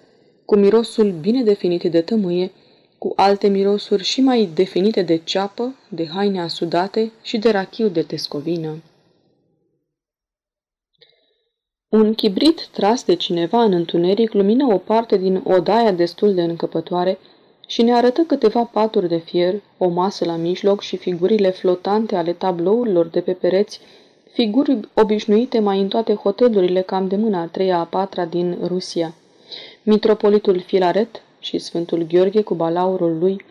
cu 0.45 0.57
mirosul 0.57 1.15
bine 1.21 1.43
definit 1.43 1.83
de 1.83 2.01
tămâie, 2.01 2.51
cu 2.99 3.13
alte 3.17 3.49
mirosuri 3.49 4.05
și 4.05 4.21
mai 4.21 4.49
definite 4.55 5.03
de 5.03 5.21
ceapă, 5.25 5.75
de 5.89 6.07
haine 6.07 6.41
asudate 6.41 7.13
și 7.23 7.39
de 7.39 7.51
rachiu 7.51 7.89
de 7.89 8.03
tescovină. 8.03 8.77
Un 11.97 12.15
chibrit 12.15 12.69
tras 12.73 13.05
de 13.05 13.15
cineva 13.15 13.63
în 13.63 13.73
întuneric 13.73 14.33
lumină 14.33 14.75
o 14.75 14.77
parte 14.77 15.17
din 15.17 15.43
odaia 15.45 15.93
destul 15.93 16.35
de 16.35 16.43
încăpătoare 16.43 17.19
și 17.67 17.83
ne 17.83 17.93
arătă 17.95 18.23
câteva 18.23 18.65
paturi 18.65 19.09
de 19.09 19.17
fier, 19.17 19.55
o 19.79 19.89
masă 19.89 20.25
la 20.25 20.37
mijloc 20.37 20.81
și 20.81 20.97
figurile 20.97 21.51
flotante 21.51 22.17
ale 22.17 22.33
tablourilor 22.33 23.07
de 23.07 23.21
pe 23.21 23.33
pereți, 23.33 23.81
figuri 24.33 24.81
obișnuite 24.95 25.59
mai 25.59 25.81
în 25.81 25.89
toate 25.89 26.15
hotelurile 26.15 26.81
cam 26.81 27.09
de 27.09 27.17
mâna 27.17 27.41
a 27.41 27.47
treia 27.47 27.79
a 27.79 27.85
patra 27.85 28.25
din 28.25 28.59
Rusia. 28.67 29.15
Mitropolitul 29.83 30.61
Filaret 30.61 31.23
și 31.39 31.59
Sfântul 31.59 32.07
Gheorghe 32.09 32.43
cu 32.43 32.55
balaurul 32.55 33.19
lui, 33.19 33.45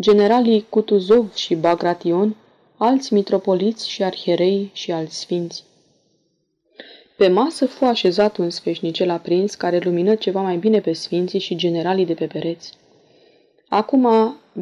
generalii 0.00 0.66
Kutuzov 0.68 1.34
și 1.34 1.54
Bagration, 1.54 2.36
alți 2.76 3.14
mitropoliți 3.14 3.88
și 3.88 4.02
arhierei 4.02 4.70
și 4.72 4.92
alți 4.92 5.18
sfinți. 5.18 5.64
Pe 7.16 7.28
masă 7.28 7.66
fu 7.66 7.84
așezat 7.84 8.36
un 8.36 8.50
sfeșnicel 8.50 9.10
aprins 9.10 9.54
care 9.54 9.78
lumină 9.78 10.14
ceva 10.14 10.40
mai 10.40 10.56
bine 10.56 10.80
pe 10.80 10.92
sfinții 10.92 11.38
și 11.38 11.56
generalii 11.56 12.06
de 12.06 12.14
pe 12.14 12.26
pereți. 12.26 12.72
Acum, 13.68 14.08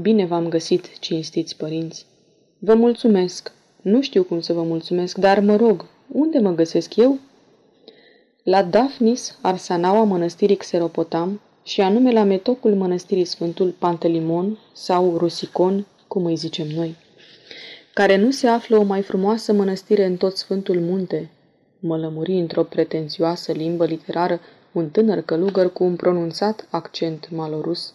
bine 0.00 0.26
v-am 0.26 0.48
găsit, 0.48 0.98
cinstiți 0.98 1.56
părinți. 1.56 2.06
Vă 2.58 2.74
mulțumesc. 2.74 3.52
Nu 3.82 4.00
știu 4.00 4.22
cum 4.22 4.40
să 4.40 4.52
vă 4.52 4.62
mulțumesc, 4.62 5.18
dar 5.18 5.40
mă 5.40 5.56
rog, 5.56 5.86
unde 6.08 6.38
mă 6.38 6.54
găsesc 6.54 6.96
eu? 6.96 7.18
La 8.42 8.62
Daphnis, 8.62 9.38
arsanaua 9.40 10.04
mănăstirii 10.04 10.56
Xeropotam, 10.56 11.40
și 11.64 11.80
anume 11.80 12.12
la 12.12 12.22
metocul 12.22 12.74
mănăstirii 12.74 13.24
Sfântul 13.24 13.74
Pantelimon 13.78 14.58
sau 14.72 15.16
Rusicon, 15.16 15.86
cum 16.08 16.24
îi 16.24 16.36
zicem 16.36 16.66
noi, 16.66 16.96
care 17.94 18.16
nu 18.16 18.30
se 18.30 18.46
află 18.46 18.76
o 18.76 18.82
mai 18.82 19.02
frumoasă 19.02 19.52
mănăstire 19.52 20.04
în 20.04 20.16
tot 20.16 20.36
Sfântul 20.36 20.80
Munte, 20.80 21.30
mă 21.82 21.96
lămuri 21.96 22.32
într-o 22.32 22.62
pretențioasă 22.62 23.52
limbă 23.52 23.84
literară 23.84 24.40
un 24.72 24.90
tânăr 24.90 25.20
călugăr 25.20 25.72
cu 25.72 25.84
un 25.84 25.96
pronunțat 25.96 26.66
accent 26.70 27.30
malorus. 27.30 27.94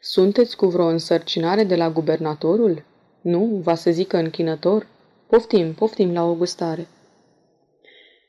Sunteți 0.00 0.56
cu 0.56 0.66
vreo 0.66 0.86
însărcinare 0.86 1.64
de 1.64 1.76
la 1.76 1.90
gubernatorul? 1.90 2.84
Nu, 3.20 3.60
va 3.62 3.74
să 3.74 3.90
zică 3.90 4.16
închinător? 4.16 4.86
Poftim, 5.26 5.74
poftim 5.74 6.12
la 6.12 6.24
o 6.24 6.34
gustare. 6.34 6.86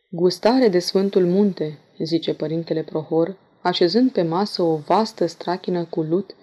Gustare 0.10 0.68
de 0.68 0.80
Sfântul 0.80 1.26
Munte, 1.26 1.80
zice 1.98 2.34
părintele 2.34 2.82
Prohor, 2.82 3.38
așezând 3.62 4.12
pe 4.12 4.22
masă 4.22 4.62
o 4.62 4.76
vastă 4.76 5.26
strachină 5.26 5.86
cu 5.86 6.02
lut, 6.02 6.36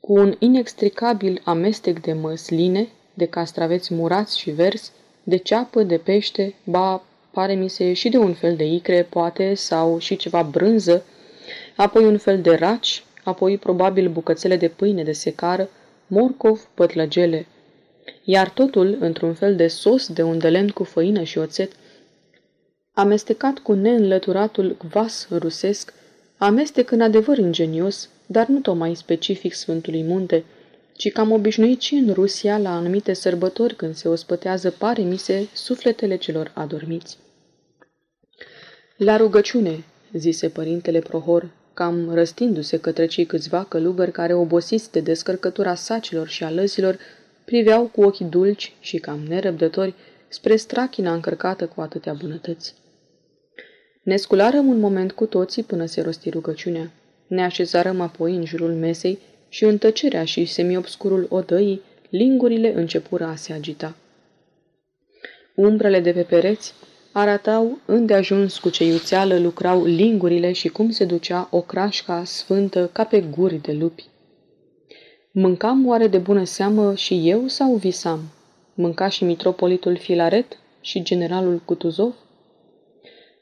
cu 0.00 0.12
un 0.12 0.36
inextricabil 0.38 1.40
amestec 1.44 2.00
de 2.00 2.12
măsline, 2.12 2.88
de 3.14 3.26
castraveți 3.26 3.94
murați 3.94 4.38
și 4.38 4.50
verzi, 4.50 4.92
de 5.22 5.36
ceapă, 5.36 5.82
de 5.82 5.96
pește, 5.96 6.54
ba, 6.64 7.02
pare 7.30 7.54
mi 7.54 7.68
se 7.68 7.92
și 7.92 8.08
de 8.08 8.16
un 8.16 8.34
fel 8.34 8.56
de 8.56 8.64
icre, 8.64 9.02
poate, 9.02 9.54
sau 9.54 9.98
și 9.98 10.16
ceva 10.16 10.42
brânză, 10.42 11.04
apoi 11.76 12.04
un 12.04 12.18
fel 12.18 12.40
de 12.40 12.54
raci, 12.54 13.04
apoi 13.24 13.58
probabil 13.58 14.08
bucățele 14.08 14.56
de 14.56 14.68
pâine 14.68 15.02
de 15.02 15.12
secară, 15.12 15.68
morcov, 16.06 16.68
pătlăgele, 16.74 17.46
iar 18.24 18.48
totul 18.48 18.96
într-un 19.00 19.34
fel 19.34 19.56
de 19.56 19.66
sos 19.66 20.08
de 20.08 20.22
unde 20.22 20.48
lemn 20.48 20.68
cu 20.68 20.84
făină 20.84 21.22
și 21.22 21.38
oțet, 21.38 21.72
amestecat 22.94 23.58
cu 23.58 23.72
neînlăturatul 23.72 24.76
vas 24.92 25.28
rusesc, 25.30 25.92
amestec 26.36 26.90
în 26.90 27.00
adevăr 27.00 27.38
ingenios, 27.38 28.08
dar 28.26 28.46
nu 28.46 28.58
tocmai 28.58 28.94
specific 28.94 29.52
Sfântului 29.52 30.02
Munte, 30.02 30.44
ci 31.02 31.12
cam 31.12 31.30
obișnuit 31.30 31.80
și 31.80 31.94
în 31.94 32.12
Rusia 32.12 32.58
la 32.58 32.76
anumite 32.76 33.12
sărbători 33.12 33.74
când 33.74 33.94
se 33.94 34.08
ospătează 34.08 34.70
pare 34.70 35.02
mise 35.02 35.48
sufletele 35.52 36.16
celor 36.16 36.50
adormiți. 36.54 37.18
La 38.96 39.16
rugăciune, 39.16 39.84
zise 40.12 40.48
părintele 40.48 40.98
Prohor, 40.98 41.50
cam 41.74 42.14
răstindu-se 42.14 42.76
către 42.76 43.06
cei 43.06 43.24
câțiva 43.24 43.64
călugări 43.64 44.12
care, 44.12 44.34
obosiți 44.34 44.92
de 44.92 45.00
descărcătura 45.00 45.74
sacilor 45.74 46.28
și 46.28 46.44
alăzilor, 46.44 46.98
priveau 47.44 47.86
cu 47.86 48.02
ochii 48.02 48.26
dulci 48.26 48.74
și 48.80 48.98
cam 48.98 49.20
nerăbdători 49.28 49.94
spre 50.28 50.56
strachina 50.56 51.12
încărcată 51.12 51.66
cu 51.66 51.80
atâtea 51.80 52.12
bunătăți. 52.12 52.74
Ne 54.02 54.16
scularăm 54.16 54.66
un 54.66 54.78
moment 54.78 55.12
cu 55.12 55.26
toții 55.26 55.62
până 55.62 55.86
se 55.86 56.00
rosti 56.00 56.30
rugăciunea. 56.30 56.90
Ne 57.26 57.44
așezarăm 57.44 58.00
apoi 58.00 58.34
în 58.36 58.44
jurul 58.44 58.72
mesei 58.72 59.18
și 59.52 59.64
în 59.64 59.78
tăcerea 59.78 60.24
și 60.24 60.44
semiobscurul 60.44 61.26
odăii, 61.30 61.82
lingurile 62.08 62.74
începură 62.74 63.24
a 63.24 63.34
se 63.34 63.52
agita. 63.52 63.96
Umbrele 65.54 66.00
de 66.00 66.12
pe 66.12 66.22
pereți 66.22 66.74
arătau 67.12 67.78
îndeajuns 67.86 68.58
cu 68.58 68.68
ce 68.68 68.84
iuțeală 68.84 69.38
lucrau 69.38 69.84
lingurile 69.84 70.52
și 70.52 70.68
cum 70.68 70.90
se 70.90 71.04
ducea 71.04 71.48
o 71.50 71.60
crașca 71.60 72.24
sfântă 72.24 72.90
ca 72.92 73.04
pe 73.04 73.20
guri 73.20 73.56
de 73.56 73.72
lupi. 73.72 74.04
Mâncam 75.32 75.86
oare 75.86 76.06
de 76.06 76.18
bună 76.18 76.44
seamă 76.44 76.94
și 76.94 77.28
eu 77.28 77.46
sau 77.46 77.74
visam? 77.74 78.20
Mânca 78.74 79.08
și 79.08 79.24
mitropolitul 79.24 79.96
Filaret 79.96 80.58
și 80.80 81.02
generalul 81.02 81.62
Cutuzov? 81.64 82.14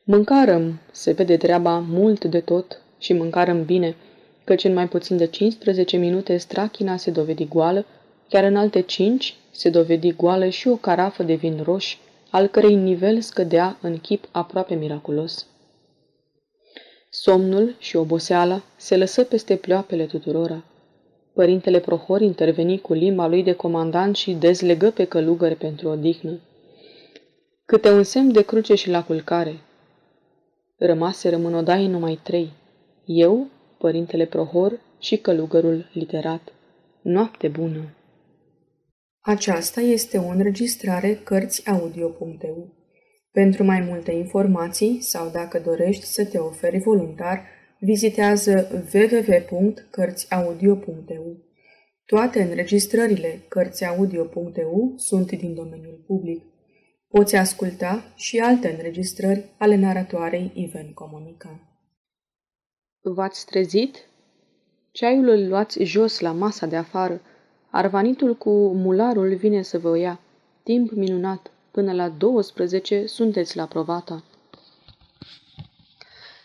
Mâncarăm, 0.05 0.81
se 0.93 1.12
vede 1.12 1.37
treaba 1.37 1.79
mult 1.79 2.25
de 2.25 2.40
tot 2.40 2.83
și 2.99 3.12
mâncarăm 3.12 3.64
bine, 3.64 3.97
căci 4.50 4.64
în 4.64 4.73
mai 4.73 4.88
puțin 4.88 5.16
de 5.16 5.26
15 5.26 5.97
minute 5.97 6.37
strachina 6.37 6.97
se 6.97 7.11
dovedi 7.11 7.49
goală, 7.49 7.87
chiar 8.28 8.45
în 8.45 8.57
alte 8.57 8.80
5 8.80 9.37
se 9.50 9.71
dovedi 9.71 10.12
goală 10.12 10.49
și 10.49 10.69
o 10.69 10.76
carafă 10.76 11.23
de 11.23 11.35
vin 11.35 11.61
roș, 11.62 11.97
al 12.30 12.47
cărei 12.47 12.75
nivel 12.75 13.21
scădea 13.21 13.78
în 13.80 13.99
chip 13.99 14.28
aproape 14.30 14.75
miraculos. 14.75 15.47
Somnul 17.11 17.75
și 17.78 17.97
oboseala 17.97 18.62
se 18.76 18.97
lăsă 18.97 19.25
peste 19.25 19.57
pleoapele 19.57 20.04
tuturora. 20.04 20.64
Părintele 21.33 21.78
Prohor 21.80 22.21
interveni 22.21 22.80
cu 22.80 22.92
limba 22.92 23.26
lui 23.26 23.42
de 23.42 23.52
comandant 23.52 24.16
și 24.16 24.33
dezlegă 24.33 24.90
pe 24.90 25.04
călugări 25.04 25.57
pentru 25.57 25.88
odihnă. 25.88 26.40
Câte 27.64 27.90
un 27.90 28.02
semn 28.02 28.33
de 28.33 28.42
cruce 28.42 28.75
și 28.75 28.90
la 28.90 29.04
culcare. 29.04 29.61
Rămase 30.78 31.35
în 31.35 31.54
odaie 31.54 31.88
numai 31.88 32.19
trei. 32.23 32.52
Eu, 33.04 33.47
părintele 33.80 34.26
Prohor 34.26 34.80
și 34.99 35.16
călugărul 35.16 35.90
literat. 35.92 36.52
Noapte 37.02 37.49
bună! 37.49 37.94
Aceasta 39.20 39.80
este 39.80 40.18
o 40.18 40.28
înregistrare 40.28 41.14
Cărțiaudio.eu. 41.14 42.75
Pentru 43.30 43.64
mai 43.64 43.80
multe 43.80 44.12
informații 44.12 45.00
sau 45.00 45.30
dacă 45.30 45.62
dorești 45.64 46.04
să 46.04 46.25
te 46.25 46.38
oferi 46.38 46.78
voluntar, 46.78 47.42
vizitează 47.78 48.84
www.cărțiaudio.eu. 48.94 51.37
Toate 52.06 52.42
înregistrările 52.42 53.40
Cărțiaudio.eu 53.49 54.92
sunt 54.96 55.32
din 55.32 55.54
domeniul 55.54 56.04
public. 56.06 56.44
Poți 57.08 57.37
asculta 57.37 58.12
și 58.16 58.38
alte 58.38 58.71
înregistrări 58.71 59.45
ale 59.58 59.76
naratoarei 59.76 60.50
Iven 60.54 60.93
Comunica. 60.93 61.70
V-ați 63.02 63.47
trezit? 63.47 63.97
Ceaiul 64.93 65.28
îl 65.28 65.49
luați 65.49 65.82
jos 65.82 66.19
la 66.19 66.32
masa 66.32 66.67
de 66.67 66.76
afară. 66.76 67.21
Arvanitul 67.71 68.34
cu 68.34 68.50
mularul 68.75 69.34
vine 69.34 69.63
să 69.63 69.78
vă 69.78 69.99
ia. 69.99 70.21
Timp 70.63 70.91
minunat. 70.91 71.50
Până 71.71 71.93
la 71.93 72.08
12 72.08 73.06
sunteți 73.06 73.56
la 73.56 73.67
provata. 73.67 74.25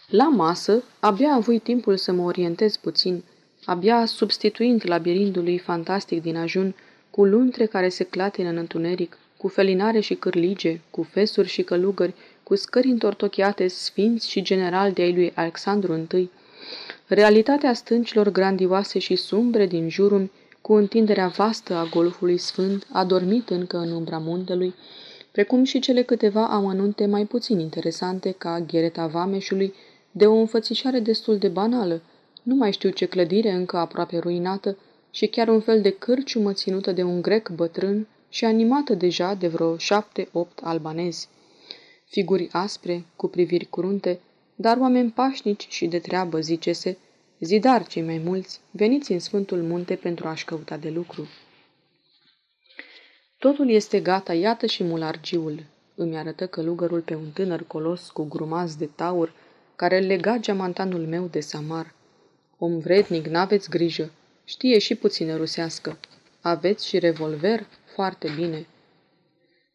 La 0.08 0.30
masă, 0.30 0.84
abia 1.00 1.34
avui 1.34 1.60
timpul 1.60 1.98
să 1.98 2.12
mă 2.12 2.24
orientez 2.24 2.78
puțin, 2.78 3.24
abia 3.66 4.06
substituind 4.06 4.82
labirintului 4.86 5.58
fantastic 5.58 6.22
din 6.22 6.36
ajun, 6.36 6.76
cu 7.10 7.26
luntre 7.26 7.66
care 7.66 7.90
se 7.90 8.04
clatină 8.04 8.50
în 8.50 8.58
întuneric, 8.58 9.18
cu 9.38 9.48
felinare 9.48 10.00
și 10.00 10.16
cârlige, 10.16 10.82
cu 10.90 11.04
fesuri 11.04 11.48
și 11.48 11.64
călugări, 11.64 12.14
cu 12.44 12.56
scări 12.56 12.88
întortocheate 12.88 13.68
sfinți 13.68 14.30
și 14.30 14.42
general 14.42 14.92
de 14.92 15.02
ai 15.02 15.14
lui 15.14 15.32
Alexandru 15.36 16.08
I, 16.14 16.30
realitatea 17.08 17.74
stâncilor 17.74 18.30
grandioase 18.30 19.00
și 19.00 19.16
sumbre 19.16 19.66
din 19.66 19.90
jurul, 19.90 20.32
cu 20.62 20.74
întinderea 20.74 21.28
vastă 21.28 21.76
a 21.76 21.90
golfului 21.92 22.38
sfânt, 22.38 22.88
adormit 22.92 23.50
încă 23.50 23.78
în 23.78 23.92
umbra 23.92 24.18
muntelui, 24.18 24.74
precum 25.32 25.64
și 25.64 25.80
cele 25.80 26.02
câteva 26.02 26.48
amănunte 26.48 27.06
mai 27.06 27.26
puțin 27.26 27.60
interesante 27.60 28.32
ca 28.32 28.60
ghereta 28.60 29.08
vameșului, 29.08 29.74
de 30.12 30.26
o 30.26 30.34
înfățișare 30.36 31.00
destul 31.00 31.38
de 31.38 31.48
banală, 31.48 32.02
nu 32.44 32.56
mai 32.56 32.72
știu 32.72 32.90
ce 32.90 33.06
clădire 33.06 33.52
încă 33.52 33.78
aproape 33.78 34.18
ruinată, 34.18 34.78
și 35.12 35.28
chiar 35.28 35.48
un 35.48 35.60
fel 35.60 35.82
de 35.82 35.90
cârciumă 35.90 36.54
ținută 36.54 36.92
de 36.92 37.04
un 37.04 37.22
grec 37.22 37.50
bătrân 37.50 38.08
și 38.30 38.46
animată 38.46 38.94
deja 38.94 39.34
de 39.34 39.48
vreo 39.48 39.78
șapte-opt 39.78 40.60
albanezi. 40.64 41.28
Figuri 42.06 42.50
aspre, 42.52 43.06
cu 43.16 43.28
priviri 43.28 43.66
curunte, 43.66 44.20
dar 44.56 44.78
oameni 44.78 45.12
pașnici 45.12 45.68
și 45.70 45.88
de 45.88 46.00
treabă, 46.00 46.40
zicese, 46.40 46.98
zidar 47.40 47.88
cei 47.88 48.02
mai 48.02 48.18
mulți, 48.18 48.60
veniți 48.72 49.12
în 49.12 49.20
Sfântul 49.20 49.62
Munte 49.64 49.96
pentru 49.96 50.28
a-și 50.28 50.46
căuta 50.46 50.78
de 50.78 50.90
lucru. 50.90 51.28
Totul 53.38 53.70
este 53.70 54.00
gata, 54.00 54.34
iată 54.34 54.66
și 54.66 54.84
mulargiul, 54.84 55.64
îmi 55.96 56.18
arătă 56.18 56.48
călugărul 56.48 57.02
pe 57.02 57.16
un 57.16 57.30
tânăr 57.34 57.64
colos 57.68 58.10
cu 58.10 58.24
grumaz 58.24 58.76
de 58.76 58.86
taur, 58.86 59.34
care 59.76 60.00
lega 60.00 60.38
geamantanul 60.38 61.08
meu 61.08 61.28
de 61.28 61.40
samar. 61.40 61.94
Om 62.58 62.80
vrednic, 62.80 63.26
n-aveți 63.26 63.70
grijă, 63.70 64.12
știe 64.44 64.80
și 64.80 64.96
puțină 64.96 65.36
rusească. 65.36 65.98
Aveți 66.42 66.88
și 66.88 67.00
revolver? 67.00 67.66
Foarte 67.94 68.30
bine. 68.36 68.66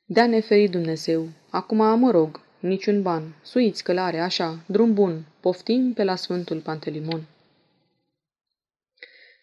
Dea 0.05 0.27
neferi 0.27 0.69
Dumnezeu. 0.69 1.29
Acum 1.51 1.99
mă 1.99 2.11
rog, 2.11 2.41
niciun 2.61 3.03
ban. 3.03 3.35
Suiți 3.43 3.83
călare, 3.83 4.19
așa, 4.19 4.59
drum 4.67 4.95
bun. 4.95 5.25
Poftim 5.41 5.93
pe 5.93 6.05
la 6.05 6.17
Sfântul 6.17 6.61
Pantelimon. 6.61 7.27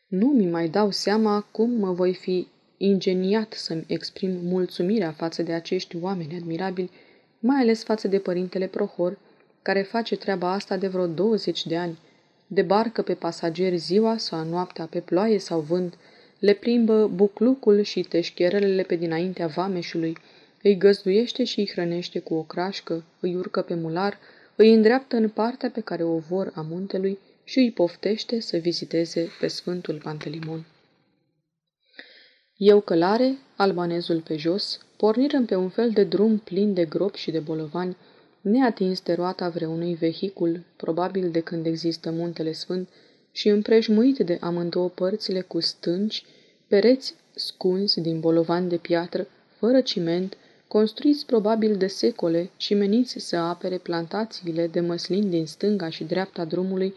Nu 0.07 0.27
mi 0.27 0.45
mai 0.45 0.67
dau 0.67 0.91
seama 0.91 1.45
cum 1.51 1.69
mă 1.71 1.91
voi 1.91 2.13
fi 2.13 2.47
ingeniat 2.77 3.53
să-mi 3.53 3.83
exprim 3.87 4.31
mulțumirea 4.43 5.11
față 5.11 5.43
de 5.43 5.53
acești 5.53 5.97
oameni 6.01 6.35
admirabili, 6.35 6.91
mai 7.39 7.61
ales 7.61 7.83
față 7.83 8.07
de 8.07 8.19
părintele 8.19 8.67
Prohor, 8.67 9.17
care 9.61 9.81
face 9.81 10.15
treaba 10.15 10.51
asta 10.51 10.77
de 10.77 10.87
vreo 10.87 11.07
20 11.07 11.65
de 11.65 11.77
ani. 11.77 11.97
Debarcă 12.47 13.01
pe 13.01 13.13
pasageri 13.13 13.77
ziua 13.77 14.17
sau 14.17 14.43
noaptea 14.43 14.85
pe 14.85 14.99
ploaie 14.99 15.39
sau 15.39 15.59
vânt, 15.59 15.97
le 16.39 16.53
plimbă 16.53 17.07
buclucul 17.07 17.81
și 17.81 18.01
teșcherelele 18.01 18.83
pe 18.83 18.95
dinaintea 18.95 19.47
vameșului, 19.47 20.17
îi 20.67 20.77
găzduiește 20.77 21.43
și 21.43 21.59
îi 21.59 21.67
hrănește 21.67 22.19
cu 22.19 22.33
o 22.33 22.41
crașcă, 22.41 23.03
îi 23.19 23.35
urcă 23.35 23.61
pe 23.61 23.75
mular, 23.75 24.17
îi 24.55 24.73
îndreaptă 24.73 25.15
în 25.15 25.29
partea 25.29 25.69
pe 25.69 25.81
care 25.81 26.03
o 26.03 26.17
vor 26.17 26.51
a 26.55 26.61
muntelui 26.61 27.19
și 27.43 27.59
îi 27.59 27.71
poftește 27.71 28.39
să 28.39 28.57
viziteze 28.57 29.27
pe 29.39 29.47
Sfântul 29.47 29.99
Pantelimon. 30.03 30.65
Eu 32.57 32.81
călare, 32.81 33.37
albanezul 33.55 34.21
pe 34.21 34.37
jos, 34.37 34.79
pornirăm 34.97 35.45
pe 35.45 35.55
un 35.55 35.69
fel 35.69 35.91
de 35.91 36.03
drum 36.03 36.37
plin 36.37 36.73
de 36.73 36.85
gropi 36.85 37.19
și 37.19 37.31
de 37.31 37.39
bolovani, 37.39 37.97
neatins 38.41 39.01
de 39.01 39.13
roata 39.13 39.49
vreunui 39.49 39.95
vehicul, 39.95 40.63
probabil 40.77 41.29
de 41.31 41.39
când 41.39 41.65
există 41.65 42.11
muntele 42.11 42.51
sfânt, 42.51 42.89
și 43.31 43.47
împrejmuit 43.47 44.17
de 44.17 44.37
amândouă 44.41 44.89
părțile 44.89 45.41
cu 45.41 45.59
stânci, 45.59 46.25
pereți 46.67 47.15
scunzi 47.35 48.01
din 48.01 48.19
bolovani 48.19 48.69
de 48.69 48.77
piatră, 48.77 49.27
fără 49.59 49.81
ciment, 49.81 50.37
construiți 50.67 51.25
probabil 51.25 51.77
de 51.77 51.87
secole 51.87 52.49
și 52.57 52.73
meniți 52.73 53.19
să 53.19 53.35
apere 53.35 53.77
plantațiile 53.77 54.67
de 54.67 54.79
măslin 54.79 55.29
din 55.29 55.45
stânga 55.45 55.89
și 55.89 56.03
dreapta 56.03 56.45
drumului, 56.45 56.93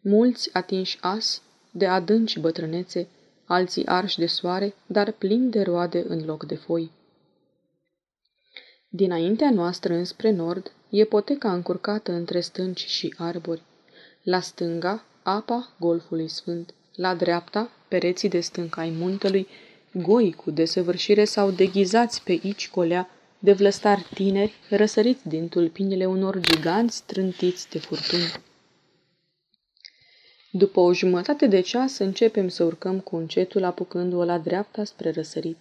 mulți 0.00 0.50
atinși 0.52 0.98
asi 1.00 1.40
de 1.70 1.86
adânci 1.86 2.38
bătrânețe, 2.38 3.08
alții 3.44 3.86
arși 3.86 4.18
de 4.18 4.26
soare, 4.26 4.74
dar 4.86 5.12
plini 5.12 5.50
de 5.50 5.62
roade 5.62 6.04
în 6.08 6.24
loc 6.24 6.44
de 6.46 6.54
foi. 6.54 6.90
Dinaintea 8.88 9.50
noastră, 9.50 9.94
înspre 9.94 10.30
nord, 10.30 10.72
e 10.88 11.04
poteca 11.04 11.52
încurcată 11.52 12.12
între 12.12 12.40
stânci 12.40 12.86
și 12.86 13.14
arbori. 13.16 13.62
La 14.22 14.40
stânga, 14.40 15.04
apa 15.22 15.68
golfului 15.78 16.28
sfânt. 16.28 16.74
La 16.94 17.14
dreapta, 17.14 17.70
pereții 17.88 18.28
de 18.28 18.40
stânca 18.40 18.80
ai 18.80 18.90
muntelui, 18.90 19.46
goi 19.92 20.32
cu 20.32 20.50
desăvârșire 20.50 21.24
sau 21.24 21.50
deghizați 21.50 22.22
pe 22.22 22.40
aici 22.42 22.68
colea 22.68 23.10
de 23.38 23.52
vlăstari 23.52 24.06
tineri 24.14 24.52
răsăriți 24.70 25.28
din 25.28 25.48
tulpinile 25.48 26.06
unor 26.06 26.40
giganți 26.40 27.02
trântiți 27.06 27.70
de 27.70 27.78
furtuni. 27.78 28.32
După 30.52 30.80
o 30.80 30.92
jumătate 30.92 31.46
de 31.46 31.60
ceas 31.60 31.98
începem 31.98 32.48
să 32.48 32.64
urcăm 32.64 33.00
cu 33.00 33.16
încetul 33.16 33.64
apucându-o 33.64 34.24
la 34.24 34.38
dreapta 34.38 34.84
spre 34.84 35.10
răsărit. 35.10 35.56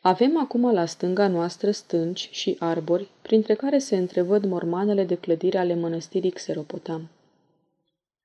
Avem 0.00 0.38
acum 0.38 0.72
la 0.72 0.86
stânga 0.86 1.28
noastră 1.28 1.70
stânci 1.70 2.28
și 2.32 2.56
arbori, 2.58 3.08
printre 3.22 3.54
care 3.54 3.78
se 3.78 3.96
întrevăd 3.96 4.44
mormanele 4.44 5.04
de 5.04 5.14
clădire 5.14 5.58
ale 5.58 5.74
mănăstirii 5.74 6.30
Xeropotam. 6.30 7.08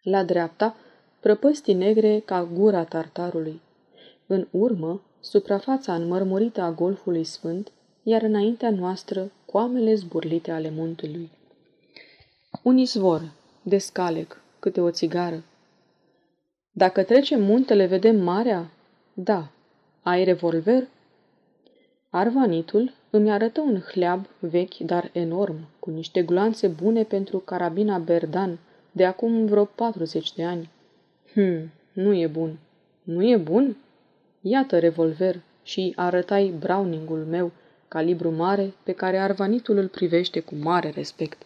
La 0.02 0.24
dreapta, 0.24 0.76
prăpăstii 1.20 1.74
negre 1.74 2.20
ca 2.26 2.50
gura 2.54 2.84
tartarului. 2.84 3.62
În 4.34 4.48
urmă, 4.52 5.02
suprafața 5.20 5.96
înmărmurită 5.96 6.62
a 6.62 6.72
golfului 6.72 7.24
sfânt, 7.24 7.72
iar 8.04 8.22
înaintea 8.22 8.70
noastră, 8.70 9.32
coamele 9.46 9.96
zburlite 9.96 10.52
ale 10.52 10.70
muntelui. 10.70 11.30
Un 12.64 12.78
izvor, 12.78 13.32
de 13.62 13.78
scalec, 13.78 14.42
câte 14.60 14.82
o 14.82 14.92
țigară. 14.92 15.44
Dacă 16.72 17.04
trecem 17.04 17.44
muntele, 17.44 17.86
vedem 17.86 18.24
marea? 18.24 18.72
Da. 19.14 19.52
Ai 20.02 20.24
revolver? 20.24 20.88
Arvanitul 22.10 22.94
îmi 23.10 23.32
arătă 23.32 23.62
un 23.62 23.80
hleab 23.80 24.26
vechi, 24.40 24.78
dar 24.78 25.10
enorm, 25.14 25.56
cu 25.80 25.90
niște 25.90 26.24
gloanțe 26.24 26.68
bune 26.68 27.04
pentru 27.04 27.38
carabina 27.38 27.98
Berdan, 27.98 28.60
de 28.92 29.06
acum 29.06 29.46
vreo 29.46 29.66
40 29.66 30.34
de 30.34 30.44
ani. 30.44 30.70
Hm, 31.34 31.72
nu 31.94 32.14
e 32.14 32.28
bun. 32.28 32.58
Nu 33.04 33.24
e 33.24 33.38
bun? 33.38 33.76
Iată 34.42 34.80
revolver 34.80 35.42
și 35.64 35.94
arătai 35.96 36.54
Browningul 36.60 37.26
meu, 37.30 37.52
calibru 37.88 38.32
mare, 38.32 38.74
pe 38.84 38.92
care 38.92 39.18
arvanitul 39.18 39.78
îl 39.78 39.88
privește 39.88 40.40
cu 40.40 40.56
mare 40.56 40.90
respect. 40.90 41.46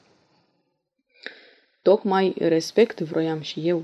Tocmai 1.81 2.35
respect 2.37 2.99
vroiam 2.99 3.41
și 3.41 3.67
eu. 3.67 3.83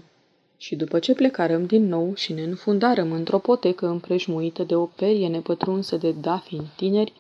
Și 0.58 0.76
după 0.76 1.00
ce 1.00 1.14
plecarăm 1.14 1.66
din 1.66 1.88
nou 1.88 2.16
și 2.16 2.34
ne 2.34 2.44
înfundarăm 2.44 3.12
într-o 3.12 3.38
potecă 3.40 3.88
împrejmuită 3.88 4.64
de 4.64 4.76
o 4.76 4.86
perie 4.86 5.28
nepătrunsă 5.28 5.98
de 5.98 6.12
dafini 6.12 6.72
tineri, 6.76 7.14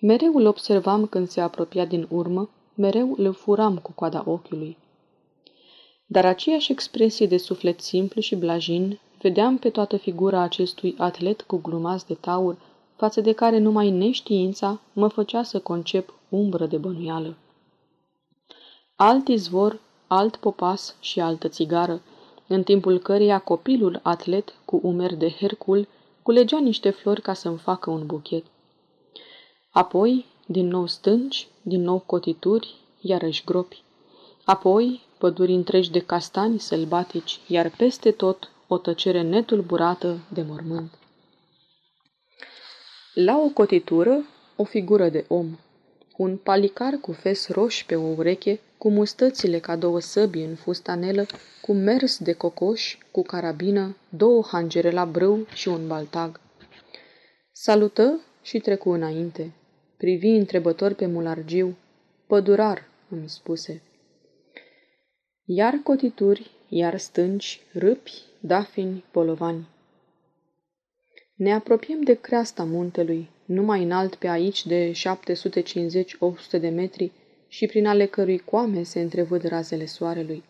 mereu 0.00 0.34
îl 0.34 0.46
observam 0.46 1.06
când 1.06 1.28
se 1.28 1.40
apropia 1.40 1.84
din 1.84 2.06
urmă, 2.10 2.50
mereu 2.74 3.14
îl 3.16 3.32
furam 3.32 3.78
cu 3.78 3.92
coada 3.92 4.22
ochiului. 4.26 4.76
Dar 6.06 6.24
aceeași 6.24 6.72
expresie 6.72 7.26
de 7.26 7.36
suflet 7.36 7.80
simplu 7.80 8.20
și 8.20 8.36
blajin 8.36 8.98
vedeam 9.20 9.58
pe 9.58 9.70
toată 9.70 9.96
figura 9.96 10.40
acestui 10.40 10.94
atlet 10.98 11.42
cu 11.42 11.56
glumați 11.56 12.06
de 12.06 12.14
taur, 12.14 12.56
față 12.96 13.20
de 13.20 13.32
care 13.32 13.58
numai 13.58 13.90
neștiința 13.90 14.80
mă 14.92 15.08
făcea 15.08 15.42
să 15.42 15.58
concep 15.58 16.14
umbră 16.28 16.66
de 16.66 16.76
bănuială. 16.76 17.36
Alt 18.96 19.28
izvor, 19.28 19.80
alt 20.06 20.36
popas 20.36 20.96
și 21.00 21.20
altă 21.20 21.48
țigară, 21.48 22.00
în 22.46 22.62
timpul 22.62 22.98
căreia 22.98 23.38
copilul 23.38 24.00
atlet 24.02 24.54
cu 24.64 24.80
umeri 24.82 25.16
de 25.16 25.30
hercul 25.30 25.88
culegea 26.22 26.58
niște 26.58 26.90
flori 26.90 27.22
ca 27.22 27.32
să-mi 27.32 27.58
facă 27.58 27.90
un 27.90 28.06
buchet. 28.06 28.44
Apoi, 29.70 30.26
din 30.46 30.68
nou 30.68 30.86
stânci, 30.86 31.48
din 31.62 31.82
nou 31.82 31.98
cotituri, 32.06 32.74
iarăși 33.00 33.44
gropi. 33.44 33.82
Apoi, 34.44 35.00
păduri 35.18 35.52
întregi 35.52 35.90
de 35.90 35.98
castani 35.98 36.58
sălbatici, 36.58 37.40
iar 37.46 37.70
peste 37.76 38.10
tot 38.10 38.50
o 38.72 38.78
tăcere 38.78 39.22
netulburată 39.22 40.18
de 40.32 40.42
mormânt. 40.42 40.98
La 43.14 43.38
o 43.38 43.48
cotitură, 43.48 44.24
o 44.56 44.64
figură 44.64 45.08
de 45.08 45.24
om. 45.28 45.58
Un 46.16 46.36
palicar 46.36 46.94
cu 47.00 47.12
fes 47.12 47.48
roși 47.48 47.86
pe 47.86 47.96
o 47.96 48.06
ureche, 48.06 48.60
cu 48.78 48.90
mustățile 48.90 49.58
ca 49.58 49.76
două 49.76 50.00
săbi 50.00 50.40
în 50.40 50.54
fustanelă, 50.54 51.26
cu 51.60 51.72
mers 51.72 52.18
de 52.18 52.32
cocoș, 52.32 52.98
cu 53.10 53.22
carabină, 53.22 53.96
două 54.08 54.42
hangere 54.46 54.90
la 54.90 55.04
brâu 55.04 55.46
și 55.54 55.68
un 55.68 55.86
baltag. 55.86 56.40
Salută 57.52 58.20
și 58.42 58.58
trecu 58.58 58.90
înainte. 58.90 59.52
Privi 59.96 60.28
întrebător 60.28 60.92
pe 60.92 61.06
mulargiu. 61.06 61.76
Pădurar, 62.26 62.88
îmi 63.08 63.28
spuse. 63.28 63.82
Iar 65.44 65.74
cotituri, 65.82 66.50
iar 66.68 66.98
stânci, 66.98 67.60
râpi, 67.72 68.28
dafini, 68.40 69.04
polovani. 69.10 69.66
Ne 71.34 71.52
apropiem 71.52 72.02
de 72.02 72.14
creasta 72.14 72.64
muntelui, 72.64 73.28
numai 73.44 73.82
înalt 73.82 74.14
pe 74.14 74.28
aici 74.28 74.66
de 74.66 74.92
750-800 74.92 76.60
de 76.60 76.68
metri 76.68 77.10
și 77.48 77.66
prin 77.66 77.86
ale 77.86 78.06
cărui 78.06 78.38
coame 78.38 78.82
se 78.82 79.00
întrevăd 79.00 79.42
razele 79.42 79.86
soarelui. 79.86 80.42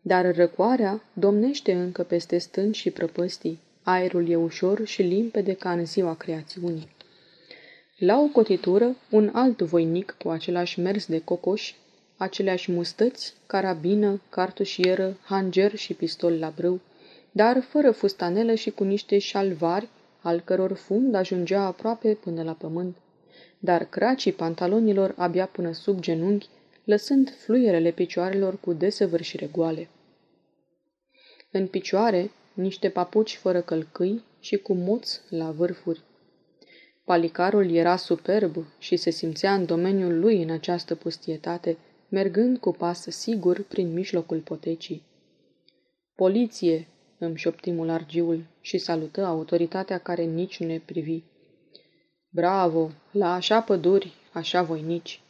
Dar 0.00 0.34
răcoarea 0.34 1.02
domnește 1.12 1.72
încă 1.72 2.02
peste 2.02 2.38
stânci 2.38 2.76
și 2.76 2.90
prăpăstii, 2.90 3.60
aerul 3.82 4.28
e 4.28 4.36
ușor 4.36 4.86
și 4.86 5.02
limpede 5.02 5.54
ca 5.54 5.72
în 5.72 5.86
ziua 5.86 6.14
creațiunii. 6.14 6.88
La 7.98 8.18
o 8.18 8.26
cotitură, 8.26 8.96
un 9.10 9.30
alt 9.32 9.60
voinic 9.60 10.16
cu 10.18 10.28
același 10.28 10.80
mers 10.80 11.06
de 11.06 11.20
cocoș, 11.20 11.74
aceleași 12.16 12.72
mustăți, 12.72 13.34
carabină, 13.46 14.20
cartușieră, 14.28 15.16
hanger 15.22 15.74
și 15.74 15.94
pistol 15.94 16.32
la 16.38 16.52
brâu, 16.56 16.80
dar 17.36 17.62
fără 17.62 17.90
fustanelă 17.90 18.54
și 18.54 18.70
cu 18.70 18.84
niște 18.84 19.18
șalvari 19.18 19.88
al 20.20 20.40
căror 20.40 20.72
fund 20.72 21.14
ajungea 21.14 21.62
aproape 21.62 22.14
până 22.14 22.42
la 22.42 22.52
pământ, 22.52 22.96
dar 23.58 23.84
cracii 23.84 24.32
pantalonilor 24.32 25.14
abia 25.16 25.46
până 25.46 25.72
sub 25.72 26.00
genunchi, 26.00 26.48
lăsând 26.84 27.34
fluierele 27.44 27.90
picioarelor 27.90 28.60
cu 28.60 28.72
desăvârșire 28.72 29.48
goale. 29.52 29.88
În 31.50 31.66
picioare, 31.66 32.30
niște 32.52 32.88
papuci 32.88 33.36
fără 33.36 33.60
călcâi 33.60 34.22
și 34.40 34.56
cu 34.56 34.74
moț 34.74 35.20
la 35.28 35.50
vârfuri. 35.50 36.00
Palicarul 37.04 37.70
era 37.70 37.96
superb 37.96 38.64
și 38.78 38.96
se 38.96 39.10
simțea 39.10 39.54
în 39.54 39.66
domeniul 39.66 40.18
lui 40.18 40.42
în 40.42 40.50
această 40.50 40.94
pustietate, 40.94 41.76
mergând 42.08 42.58
cu 42.58 42.72
pas 42.72 43.06
sigur 43.08 43.62
prin 43.62 43.92
mijlocul 43.92 44.38
potecii. 44.38 45.02
Poliție, 46.14 46.88
îmi 47.24 47.36
șopti 47.36 47.70
mulargiul 47.70 48.44
și 48.60 48.78
salută 48.78 49.24
autoritatea 49.24 49.98
care 49.98 50.24
nici 50.24 50.60
nu 50.60 50.66
ne 50.66 50.80
privi. 50.84 51.22
Bravo, 52.28 52.90
la 53.10 53.34
așa 53.34 53.60
păduri, 53.60 54.12
așa 54.32 54.62
voinici. 54.62 55.20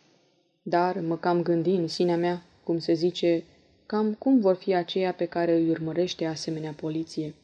Dar 0.63 1.01
mă 1.01 1.17
cam 1.17 1.43
gândi 1.43 1.71
în 1.71 1.89
sinea 1.89 2.17
mea, 2.17 2.43
cum 2.65 2.79
se 2.79 2.93
zice, 2.93 3.43
cam 3.87 4.15
cum 4.15 4.41
vor 4.41 4.55
fi 4.55 4.75
aceia 4.75 5.13
pe 5.13 5.25
care 5.25 5.55
îi 5.55 5.71
urmărește 5.71 6.25
asemenea 6.25 6.73
poliție. 6.73 7.35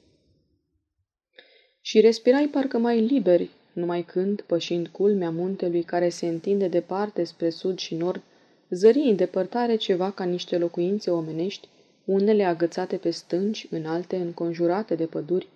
Și 1.81 2.01
respirai 2.01 2.47
parcă 2.47 2.79
mai 2.79 3.01
liberi, 3.01 3.51
numai 3.73 4.03
când, 4.03 4.41
pășind 4.41 4.89
culmea 4.89 5.31
muntelui 5.31 5.83
care 5.83 6.09
se 6.09 6.27
întinde 6.27 6.69
departe 6.69 7.25
spre 7.25 7.51
sud 7.51 7.79
și 7.79 7.95
nord, 7.95 8.23
zări 8.71 8.99
în 8.99 9.17
depărtare 9.17 9.77
ceva 9.77 10.11
ca 10.11 10.25
niște 10.25 10.59
locuințe 10.59 11.11
omenești, 11.11 11.69
unele 12.13 12.45
agățate 12.45 12.97
pe 12.97 13.11
stânci, 13.11 13.67
în 13.71 13.87
alte 13.87 14.17
înconjurate 14.17 14.95
de 14.95 15.05
păduri, 15.05 15.49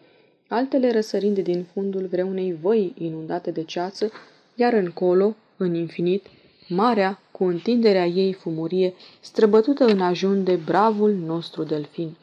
altele 0.48 0.92
răsărind 0.92 1.38
din 1.38 1.66
fundul 1.72 2.06
vreunei 2.06 2.58
văi 2.62 2.94
inundate 2.98 3.50
de 3.50 3.62
ceață, 3.62 4.12
iar 4.54 4.72
încolo, 4.72 5.36
în 5.56 5.74
infinit, 5.74 6.26
marea, 6.68 7.20
cu 7.30 7.44
întinderea 7.44 8.06
ei 8.06 8.32
fumurie, 8.32 8.94
străbătută 9.20 9.84
în 9.84 10.00
ajun 10.00 10.44
de 10.44 10.56
bravul 10.56 11.12
nostru 11.12 11.62
delfin. 11.62 12.16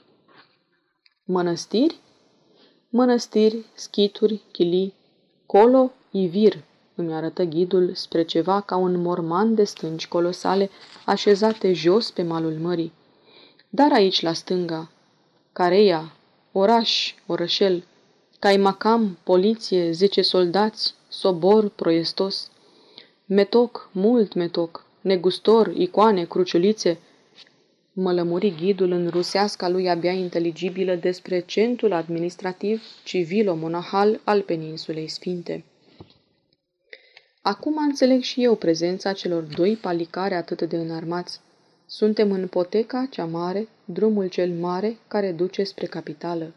Mănăstiri? 1.25 1.99
Mănăstiri, 2.89 3.65
schituri, 3.73 4.41
chilii, 4.51 4.93
colo, 5.45 5.91
ivir, 6.11 6.63
îmi 6.95 7.13
arătă 7.13 7.43
ghidul 7.43 7.93
spre 7.93 8.23
ceva 8.23 8.61
ca 8.61 8.75
un 8.75 9.01
morman 9.01 9.55
de 9.55 9.63
stânci 9.63 10.07
colosale 10.07 10.69
așezate 11.05 11.73
jos 11.73 12.11
pe 12.11 12.23
malul 12.23 12.53
mării. 12.53 12.91
Dar 13.73 13.91
aici, 13.91 14.21
la 14.21 14.33
stânga, 14.33 14.91
Careia, 15.53 16.13
oraș, 16.51 17.13
orășel, 17.25 17.83
Caimacam, 18.39 19.17
poliție, 19.23 19.91
zece 19.91 20.21
soldați, 20.21 20.93
sobor 21.09 21.69
proiestos, 21.69 22.51
metoc, 23.25 23.89
mult 23.91 24.33
metoc, 24.33 24.85
negustor, 25.01 25.67
icoane, 25.75 26.25
cruciulițe, 26.25 26.99
mă 27.93 28.13
lămuri 28.13 28.55
ghidul 28.55 28.91
în 28.91 29.07
ruseasca 29.07 29.69
lui 29.69 29.89
abia 29.89 30.11
inteligibilă 30.11 30.95
despre 30.95 31.39
centrul 31.39 31.93
administrativ 31.93 32.83
civilo-monahal 33.03 34.21
al 34.23 34.41
peninsulei 34.41 35.07
sfinte. 35.07 35.63
Acum 37.41 37.77
înțeleg 37.77 38.21
și 38.21 38.43
eu 38.43 38.55
prezența 38.55 39.13
celor 39.13 39.43
doi 39.43 39.75
palicare 39.75 40.35
atât 40.35 40.61
de 40.61 40.77
înarmați. 40.77 41.39
Suntem 41.93 42.31
în 42.31 42.47
poteca 42.47 43.07
cea 43.09 43.25
mare, 43.25 43.67
drumul 43.85 44.27
cel 44.27 44.51
mare 44.51 44.97
care 45.07 45.31
duce 45.31 45.63
spre 45.63 45.85
capitală. 45.85 46.53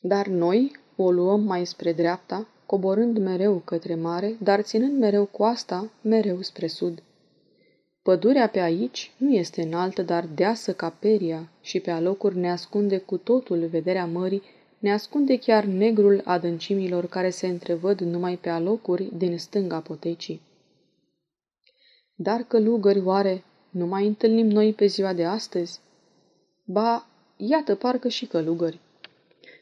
Dar 0.00 0.26
noi 0.26 0.76
o 0.96 1.10
luăm 1.10 1.40
mai 1.40 1.66
spre 1.66 1.92
dreapta, 1.92 2.46
coborând 2.66 3.18
mereu 3.18 3.62
către 3.64 3.94
mare, 3.94 4.36
dar 4.42 4.60
ținând 4.60 4.98
mereu 4.98 5.24
coasta, 5.24 5.90
mereu 6.00 6.42
spre 6.42 6.66
sud. 6.66 7.02
Pădurea 8.02 8.48
pe 8.48 8.58
aici 8.58 9.12
nu 9.16 9.32
este 9.32 9.62
înaltă, 9.62 10.02
dar 10.02 10.26
deasă 10.34 10.72
ca 10.72 10.90
peria 10.98 11.48
și 11.60 11.80
pe 11.80 11.90
alocuri 11.90 12.36
ne 12.38 12.50
ascunde 12.50 12.98
cu 12.98 13.16
totul 13.16 13.66
vederea 13.66 14.06
mării, 14.06 14.42
ne 14.78 14.92
ascunde 14.92 15.38
chiar 15.38 15.64
negrul 15.64 16.20
adâncimilor 16.24 17.06
care 17.06 17.30
se 17.30 17.46
întrevăd 17.46 18.00
numai 18.00 18.36
pe 18.36 18.48
alocuri 18.48 19.10
din 19.16 19.38
stânga 19.38 19.80
potecii. 19.80 20.45
Dar 22.18 22.42
călugări 22.42 23.00
oare 23.00 23.44
nu 23.70 23.86
mai 23.86 24.06
întâlnim 24.06 24.46
noi 24.46 24.72
pe 24.72 24.86
ziua 24.86 25.12
de 25.12 25.24
astăzi? 25.24 25.80
Ba, 26.64 27.06
iată 27.36 27.74
parcă 27.74 28.08
și 28.08 28.26
călugări. 28.26 28.80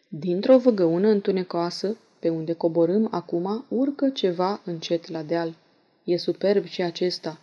Dintr-o 0.09 0.59
văgăună 0.59 1.09
întunecoasă, 1.09 1.97
pe 2.19 2.29
unde 2.29 2.53
coborâm 2.53 3.09
acum, 3.11 3.65
urcă 3.69 4.09
ceva 4.09 4.61
încet 4.65 5.09
la 5.09 5.23
deal. 5.23 5.55
E 6.05 6.17
superb 6.17 6.65
și 6.65 6.83
acesta. 6.83 7.39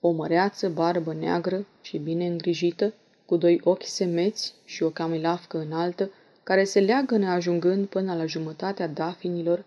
O 0.00 0.10
măreață 0.10 0.68
barbă 0.68 1.14
neagră 1.14 1.66
și 1.80 1.98
bine 1.98 2.26
îngrijită, 2.26 2.94
cu 3.24 3.36
doi 3.36 3.60
ochi 3.64 3.84
semeți 3.84 4.54
și 4.64 4.82
o 4.82 4.90
camilafcă 4.90 5.58
înaltă, 5.58 6.10
care 6.42 6.64
se 6.64 6.80
leagă 6.80 7.16
neajungând 7.16 7.86
până 7.86 8.14
la 8.14 8.26
jumătatea 8.26 8.88
dafinilor, 8.88 9.64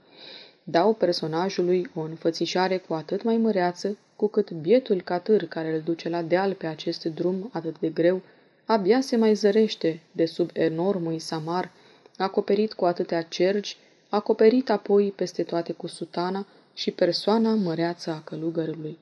dau 0.63 0.93
personajului 0.93 1.89
o 1.95 1.99
înfățișare 1.99 2.77
cu 2.77 2.93
atât 2.93 3.23
mai 3.23 3.37
măreață, 3.37 3.97
cu 4.19 4.27
cât 4.27 4.51
bietul 4.51 5.01
catâr 5.01 5.43
care 5.43 5.73
îl 5.73 5.81
duce 5.81 6.09
la 6.09 6.21
deal 6.21 6.53
pe 6.53 6.67
acest 6.67 7.03
drum 7.03 7.49
atât 7.53 7.79
de 7.79 7.89
greu, 7.89 8.21
abia 8.65 9.01
se 9.01 9.15
mai 9.15 9.33
zărește 9.33 10.01
de 10.11 10.25
sub 10.25 10.49
enormul 10.53 11.19
samar, 11.19 11.71
acoperit 12.17 12.73
cu 12.73 12.85
atâtea 12.85 13.21
cergi, 13.21 13.77
acoperit 14.09 14.69
apoi 14.69 15.11
peste 15.15 15.43
toate 15.43 15.73
cu 15.73 15.87
sutana 15.87 16.47
și 16.73 16.91
persoana 16.91 17.53
măreață 17.53 18.11
a 18.11 18.21
călugărului. 18.21 18.97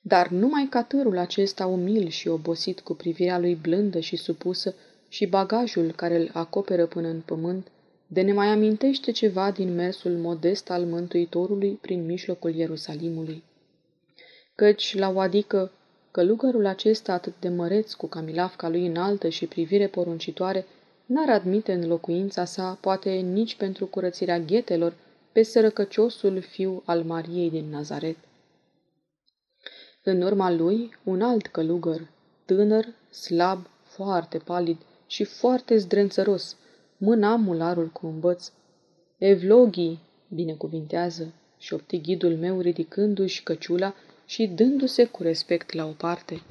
Dar 0.00 0.28
numai 0.28 0.66
catârul 0.70 1.18
acesta 1.18 1.66
umil 1.66 2.08
și 2.08 2.28
obosit 2.28 2.80
cu 2.80 2.94
privirea 2.94 3.38
lui 3.38 3.54
blândă 3.54 4.00
și 4.00 4.16
supusă 4.16 4.74
și 5.08 5.26
bagajul 5.26 5.92
care 5.92 6.16
îl 6.16 6.30
acoperă 6.32 6.86
până 6.86 7.08
în 7.08 7.20
pământ, 7.20 7.66
de 8.12 8.20
ne 8.20 8.32
mai 8.32 8.46
amintește 8.46 9.10
ceva 9.10 9.50
din 9.50 9.74
mersul 9.74 10.10
modest 10.10 10.70
al 10.70 10.84
Mântuitorului 10.84 11.78
prin 11.80 12.04
mijlocul 12.04 12.54
Ierusalimului. 12.54 13.42
Căci, 14.54 14.94
la 14.98 15.10
o 15.10 15.20
adică, 15.20 15.70
călugărul 16.10 16.66
acesta 16.66 17.12
atât 17.12 17.34
de 17.40 17.48
măreț, 17.48 17.92
cu 17.92 18.06
camilafca 18.06 18.68
lui 18.68 18.86
înaltă 18.86 19.28
și 19.28 19.46
privire 19.46 19.86
poruncitoare, 19.86 20.66
n-ar 21.06 21.28
admite 21.28 21.72
în 21.72 21.86
locuința 21.88 22.44
sa, 22.44 22.78
poate 22.80 23.10
nici 23.10 23.56
pentru 23.56 23.86
curățirea 23.86 24.38
ghetelor, 24.38 24.94
pe 25.32 25.42
sărăcăciosul 25.42 26.40
fiu 26.40 26.82
al 26.84 27.02
Mariei 27.02 27.50
din 27.50 27.70
Nazaret. 27.70 28.16
În 30.02 30.22
urma 30.22 30.50
lui, 30.50 30.96
un 31.04 31.22
alt 31.22 31.46
călugăr, 31.46 32.08
tânăr, 32.44 32.86
slab, 33.10 33.66
foarte 33.82 34.38
palid 34.38 34.76
și 35.06 35.24
foarte 35.24 35.76
zdrențăros, 35.76 36.56
mâna 37.04 37.36
mularul 37.36 37.86
cu 37.86 38.06
un 38.06 38.20
băț. 38.20 38.50
Evlogii, 39.18 39.98
binecuvintează, 40.28 41.32
și 41.58 41.66
șopti 41.66 42.00
ghidul 42.00 42.36
meu 42.36 42.60
ridicându-și 42.60 43.42
căciula 43.42 43.94
și 44.26 44.46
dându-se 44.46 45.04
cu 45.04 45.22
respect 45.22 45.72
la 45.72 45.84
o 45.84 45.90
parte. 45.90 46.42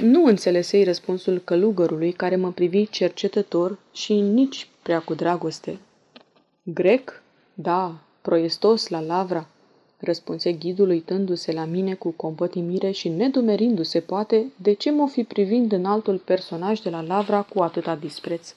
Nu 0.00 0.24
înțelesei 0.24 0.84
răspunsul 0.84 1.38
călugărului 1.38 2.12
care 2.12 2.36
mă 2.36 2.52
privi 2.52 2.88
cercetător 2.88 3.78
și 3.92 4.20
nici 4.20 4.68
prea 4.82 5.00
cu 5.00 5.14
dragoste. 5.14 5.78
Grec? 6.62 7.22
Da, 7.54 7.94
proiestos 8.22 8.88
la 8.88 9.00
lavra, 9.00 9.48
răspunse 10.00 10.52
ghidul 10.52 10.88
uitându-se 10.88 11.52
la 11.52 11.64
mine 11.64 11.94
cu 11.94 12.10
compătimire 12.10 12.90
și 12.90 13.08
nedumerindu-se, 13.08 14.00
poate, 14.00 14.52
de 14.56 14.72
ce 14.72 14.90
mă 14.90 15.08
fi 15.08 15.24
privind 15.24 15.72
în 15.72 15.84
altul 15.84 16.18
personaj 16.18 16.80
de 16.80 16.90
la 16.90 17.00
lavra 17.00 17.42
cu 17.42 17.62
atâta 17.62 17.96
dispreț. 17.96 18.54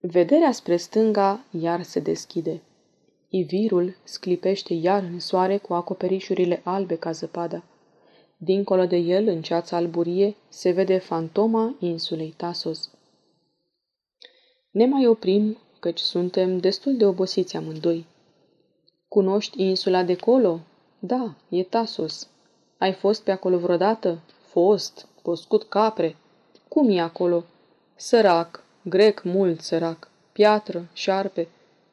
Vederea 0.00 0.52
spre 0.52 0.76
stânga 0.76 1.44
iar 1.60 1.82
se 1.82 2.00
deschide. 2.00 2.60
Ivirul 3.28 3.96
sclipește 4.04 4.74
iar 4.74 5.02
în 5.02 5.20
soare 5.20 5.56
cu 5.56 5.74
acoperișurile 5.74 6.60
albe 6.64 6.96
ca 6.96 7.10
zăpada. 7.10 7.62
Dincolo 8.36 8.86
de 8.86 8.96
el, 8.96 9.28
în 9.28 9.42
ceața 9.42 9.76
alburie, 9.76 10.36
se 10.48 10.70
vede 10.70 10.98
fantoma 10.98 11.76
insulei 11.78 12.34
Tasos. 12.36 12.90
Ne 14.70 14.86
mai 14.86 15.06
oprim, 15.06 15.58
căci 15.80 15.98
suntem 15.98 16.58
destul 16.58 16.96
de 16.96 17.06
obosiți 17.06 17.56
amândoi. 17.56 18.06
Cunoști 19.14 19.62
insula 19.62 20.02
de 20.02 20.16
colo? 20.16 20.60
Da, 20.98 21.34
e 21.48 21.62
Tasos. 21.62 22.28
Ai 22.78 22.92
fost 22.92 23.22
pe 23.22 23.30
acolo 23.30 23.58
vreodată? 23.58 24.18
Fost, 24.46 25.06
poscut 25.22 25.62
capre. 25.62 26.16
Cum 26.68 26.90
e 26.90 27.00
acolo? 27.00 27.44
Sărac, 27.96 28.62
grec 28.82 29.22
mult 29.22 29.60
sărac, 29.60 30.08
piatră, 30.32 30.86
șarpe, 30.92 31.48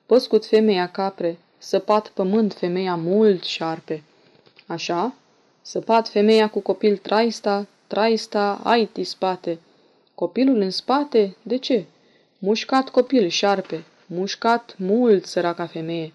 păscut 0.06 0.46
femeia 0.46 0.88
capre, 0.88 1.38
săpat 1.58 2.08
pământ 2.08 2.54
femeia 2.54 2.96
mult 2.96 3.44
șarpe. 3.44 4.04
Așa? 4.68 5.14
Săpat 5.62 6.08
femeia 6.08 6.50
cu 6.50 6.60
copil 6.60 6.98
traista, 6.98 7.68
traista, 7.88 8.60
aiti 8.64 9.04
spate. 9.04 9.60
Copilul 10.16 10.60
în 10.60 10.70
spate? 10.70 11.36
De 11.42 11.58
ce? 11.58 11.86
Mușcat 12.40 12.90
copil 12.90 13.28
șarpe, 13.28 13.84
mușcat 14.06 14.76
mult 14.78 15.26
săraca 15.26 15.66
femeie. 15.66 16.14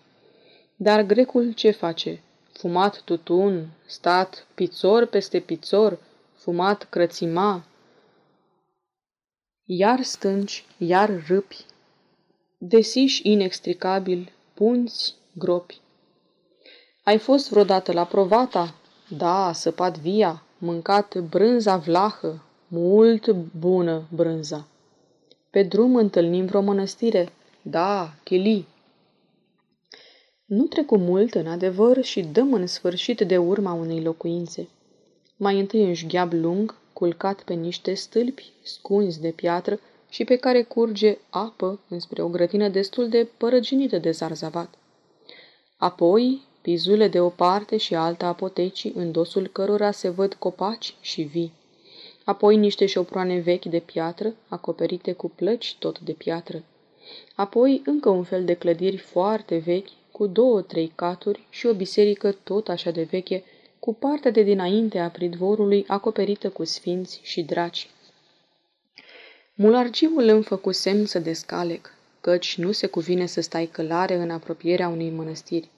Dar 0.76 1.02
grecul 1.02 1.52
ce 1.52 1.70
face? 1.70 2.22
Fumat 2.52 3.00
tutun, 3.00 3.68
stat 3.86 4.46
pițor 4.54 5.06
peste 5.06 5.40
pițor, 5.40 5.98
fumat 6.34 6.86
crățima. 6.90 7.64
Iar 9.64 10.02
stânci, 10.02 10.64
iar 10.78 11.24
râpi, 11.28 11.64
desiși 12.58 13.30
inextricabil, 13.30 14.32
punți, 14.54 15.14
gropi. 15.32 15.80
Ai 17.02 17.18
fost 17.18 17.50
vreodată 17.50 17.92
la 17.92 18.04
Provata? 18.04 18.74
Da, 19.08 19.52
săpat 19.52 19.98
via, 19.98 20.42
mâncat 20.58 21.18
brânza 21.18 21.76
vlahă, 21.76 22.42
mult 22.68 23.30
bună 23.58 24.02
brânza. 24.14 24.66
Pe 25.50 25.62
drum 25.62 25.96
întâlnim 25.96 26.46
vreo 26.46 26.60
mănăstire? 26.60 27.32
Da, 27.62 28.14
chilii. 28.24 28.66
Nu 30.46 30.64
trecu 30.64 30.96
mult, 30.96 31.34
în 31.34 31.46
adevăr, 31.46 32.04
și 32.04 32.22
dăm 32.22 32.52
în 32.52 32.66
sfârșit 32.66 33.20
de 33.20 33.38
urma 33.38 33.72
unei 33.72 34.02
locuințe. 34.02 34.68
Mai 35.36 35.58
întâi 35.58 35.84
un 35.84 35.94
șgheab 35.94 36.32
lung, 36.32 36.74
culcat 36.92 37.42
pe 37.42 37.54
niște 37.54 37.94
stâlpi 37.94 38.52
scunzi 38.62 39.20
de 39.20 39.30
piatră 39.30 39.80
și 40.08 40.24
pe 40.24 40.36
care 40.36 40.62
curge 40.62 41.18
apă 41.30 41.80
înspre 41.88 42.22
o 42.22 42.28
grătină 42.28 42.68
destul 42.68 43.08
de 43.08 43.28
părăginită 43.36 43.98
de 43.98 44.10
zarzavat. 44.10 44.74
Apoi, 45.76 46.42
pizule 46.62 47.08
de 47.08 47.20
o 47.20 47.28
parte 47.28 47.76
și 47.76 47.94
alta 47.94 48.26
apotecii, 48.26 48.92
în 48.96 49.12
dosul 49.12 49.46
cărora 49.46 49.90
se 49.90 50.08
văd 50.08 50.34
copaci 50.34 50.94
și 51.00 51.22
vii. 51.22 51.52
Apoi 52.24 52.56
niște 52.56 52.86
șoproane 52.86 53.38
vechi 53.38 53.64
de 53.64 53.78
piatră, 53.78 54.34
acoperite 54.48 55.12
cu 55.12 55.28
plăci 55.28 55.76
tot 55.78 56.00
de 56.00 56.12
piatră. 56.12 56.62
Apoi 57.34 57.82
încă 57.84 58.08
un 58.08 58.22
fel 58.22 58.44
de 58.44 58.54
clădiri 58.54 58.96
foarte 58.96 59.56
vechi, 59.56 59.88
cu 60.16 60.26
două-trei 60.26 60.92
caturi 60.94 61.46
și 61.50 61.66
o 61.66 61.74
biserică 61.74 62.32
tot 62.32 62.68
așa 62.68 62.90
de 62.90 63.02
veche, 63.02 63.44
cu 63.78 63.94
partea 63.94 64.30
de 64.30 64.42
dinainte 64.42 64.98
a 64.98 65.10
pridvorului 65.10 65.84
acoperită 65.86 66.48
cu 66.48 66.64
sfinți 66.64 67.20
și 67.22 67.42
draci. 67.42 67.90
Mulargiul 69.54 70.28
îmi 70.28 70.42
făcu 70.42 70.72
semn 70.72 71.06
să 71.06 71.18
descalec, 71.18 71.94
căci 72.20 72.58
nu 72.58 72.72
se 72.72 72.86
cuvine 72.86 73.26
să 73.26 73.40
stai 73.40 73.66
călare 73.66 74.14
în 74.14 74.30
apropierea 74.30 74.88
unei 74.88 75.10
mănăstiri. 75.10 75.70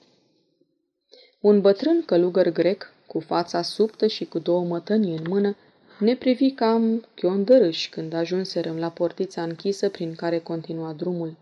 Un 1.39 1.61
bătrân 1.61 2.03
călugăr 2.05 2.49
grec, 2.49 2.93
cu 3.07 3.19
fața 3.19 3.61
subtă 3.61 4.07
și 4.07 4.25
cu 4.25 4.39
două 4.39 4.63
mătănii 4.63 5.17
în 5.17 5.23
mână, 5.27 5.55
ne 5.99 6.15
privi 6.15 6.51
cam 6.51 7.07
chiondărâși 7.15 7.89
când 7.89 8.13
ajunserăm 8.13 8.77
la 8.77 8.89
portița 8.89 9.43
închisă 9.43 9.89
prin 9.89 10.15
care 10.15 10.39
continua 10.39 10.93
drumul. 10.93 11.37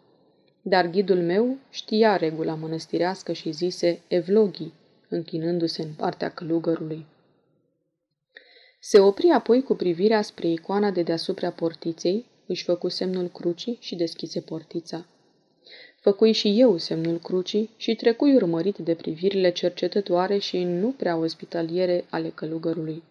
Dar 0.69 0.89
ghidul 0.89 1.21
meu 1.21 1.57
știa 1.69 2.15
regula 2.15 2.55
mănăstirească 2.55 3.31
și 3.31 3.51
zise 3.51 4.01
Evloghi, 4.07 4.71
închinându-se 5.09 5.81
în 5.81 5.93
partea 5.97 6.29
călugărului. 6.29 7.05
Se 8.79 8.99
opri 8.99 9.29
apoi 9.29 9.63
cu 9.63 9.75
privirea 9.75 10.21
spre 10.21 10.47
icoana 10.47 10.91
de 10.91 11.01
deasupra 11.01 11.49
portiței, 11.49 12.25
își 12.47 12.63
făcu 12.63 12.87
semnul 12.87 13.27
crucii 13.27 13.77
și 13.81 13.95
deschise 13.95 14.41
portița. 14.41 15.05
Făcui 16.01 16.31
și 16.31 16.59
eu 16.59 16.77
semnul 16.77 17.19
crucii 17.19 17.69
și 17.77 17.95
trecui 17.95 18.35
urmărit 18.35 18.77
de 18.77 18.95
privirile 18.95 19.51
cercetătoare 19.51 20.37
și 20.37 20.63
nu 20.63 20.91
prea 20.91 21.17
ospitaliere 21.17 22.05
ale 22.09 22.29
călugărului. 22.29 23.03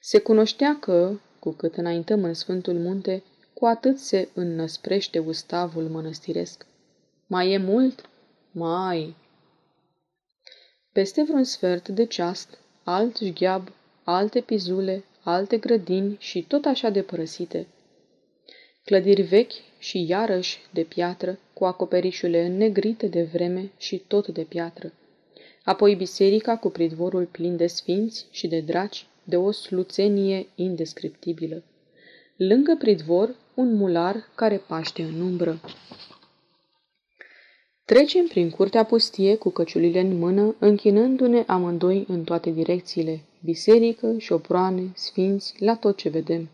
Se 0.00 0.18
cunoștea 0.18 0.78
că, 0.80 1.18
cu 1.38 1.50
cât 1.50 1.76
înaintăm 1.76 2.24
în 2.24 2.34
Sfântul 2.34 2.74
Munte, 2.74 3.22
cu 3.58 3.66
atât 3.66 3.98
se 3.98 4.28
înnăsprește 4.34 5.18
ustavul 5.18 5.88
mănăstiresc. 5.88 6.66
Mai 7.26 7.52
e 7.52 7.56
mult? 7.56 8.08
Mai. 8.50 9.16
Peste 10.92 11.22
vreun 11.22 11.44
sfert 11.44 11.88
de 11.88 12.04
ceast, 12.04 12.58
alt 12.84 13.16
jgheab, 13.16 13.72
alte 14.04 14.40
pizule, 14.40 15.04
alte 15.22 15.56
grădini 15.56 16.16
și 16.18 16.42
tot 16.42 16.64
așa 16.64 16.88
de 16.88 17.02
părăsite. 17.02 17.66
Clădiri 18.84 19.22
vechi 19.22 19.52
și 19.78 20.06
iarăși 20.08 20.58
de 20.72 20.82
piatră, 20.82 21.38
cu 21.52 21.64
acoperișurile 21.64 22.44
înnegrite 22.44 23.06
de 23.06 23.22
vreme 23.22 23.70
și 23.76 23.98
tot 23.98 24.28
de 24.28 24.42
piatră. 24.42 24.92
Apoi 25.64 25.94
biserica 25.94 26.56
cu 26.56 26.70
pridvorul 26.70 27.24
plin 27.24 27.56
de 27.56 27.66
sfinți 27.66 28.26
și 28.30 28.48
de 28.48 28.60
draci, 28.60 29.06
de 29.24 29.36
o 29.36 29.50
sluțenie 29.50 30.46
indescriptibilă. 30.54 31.62
Lângă 32.38 32.76
pridvor, 32.78 33.34
un 33.54 33.74
mular 33.74 34.16
care 34.34 34.56
paște 34.56 35.02
în 35.02 35.20
umbră. 35.20 35.60
Trecem 37.84 38.26
prin 38.26 38.50
curtea 38.50 38.84
pustie 38.84 39.36
cu 39.36 39.50
căciulile 39.50 40.00
în 40.00 40.18
mână, 40.18 40.54
închinându-ne 40.58 41.44
amândoi 41.46 42.04
în 42.08 42.24
toate 42.24 42.50
direcțiile, 42.50 43.20
biserică, 43.44 44.14
șoproane, 44.18 44.92
sfinți, 44.94 45.54
la 45.58 45.76
tot 45.76 45.96
ce 45.96 46.08
vedem. 46.08 46.48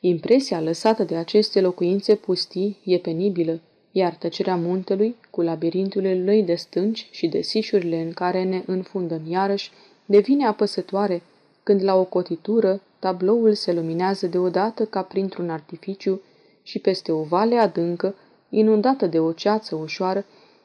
Impresia 0.00 0.60
lăsată 0.60 1.04
de 1.04 1.16
aceste 1.16 1.60
locuințe 1.60 2.14
pustii 2.14 2.78
e 2.84 2.98
penibilă, 2.98 3.60
iar 3.92 4.14
tăcerea 4.14 4.56
muntelui, 4.56 5.14
cu 5.30 5.42
labirinturile 5.42 6.22
lui 6.24 6.42
de 6.42 6.54
stânci 6.54 7.08
și 7.10 7.26
de 7.26 7.40
sișurile 7.40 8.00
în 8.00 8.12
care 8.12 8.44
ne 8.44 8.62
înfundăm 8.66 9.22
iarăși, 9.28 9.70
devine 10.06 10.46
apăsătoare 10.46 11.22
când 11.66 11.82
la 11.82 11.94
o 11.94 12.04
cotitură 12.04 12.80
tabloul 12.98 13.54
se 13.54 13.72
luminează 13.72 14.26
deodată 14.26 14.84
ca 14.84 15.02
printr-un 15.02 15.50
artificiu 15.50 16.20
și 16.62 16.78
peste 16.78 17.12
o 17.12 17.22
vale 17.22 17.56
adâncă, 17.56 18.14
inundată 18.48 19.06
de 19.06 19.18
o 19.18 19.32
ceață 19.32 19.74
ușoară, 19.74 20.24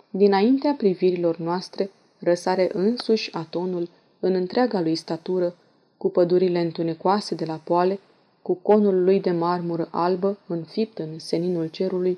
dinaintea 0.10 0.74
privirilor 0.78 1.38
noastre, 1.38 1.92
răsare 2.20 2.70
însuși 2.74 3.34
atonul 3.34 3.90
în 4.20 4.34
întreaga 4.34 4.82
lui 4.82 4.96
statură, 4.96 5.56
cu 5.98 6.10
pădurile 6.10 6.60
întunecoase 6.60 7.36
de 7.36 7.46
la 7.46 7.60
poale, 7.64 8.00
cu 8.42 8.54
conul 8.54 9.04
lui 9.04 9.20
de 9.20 9.32
marmură 9.32 9.88
albă 9.92 10.38
înfipt 10.48 10.98
în 10.98 11.20
seninul 11.20 11.68
cerului, 11.68 12.18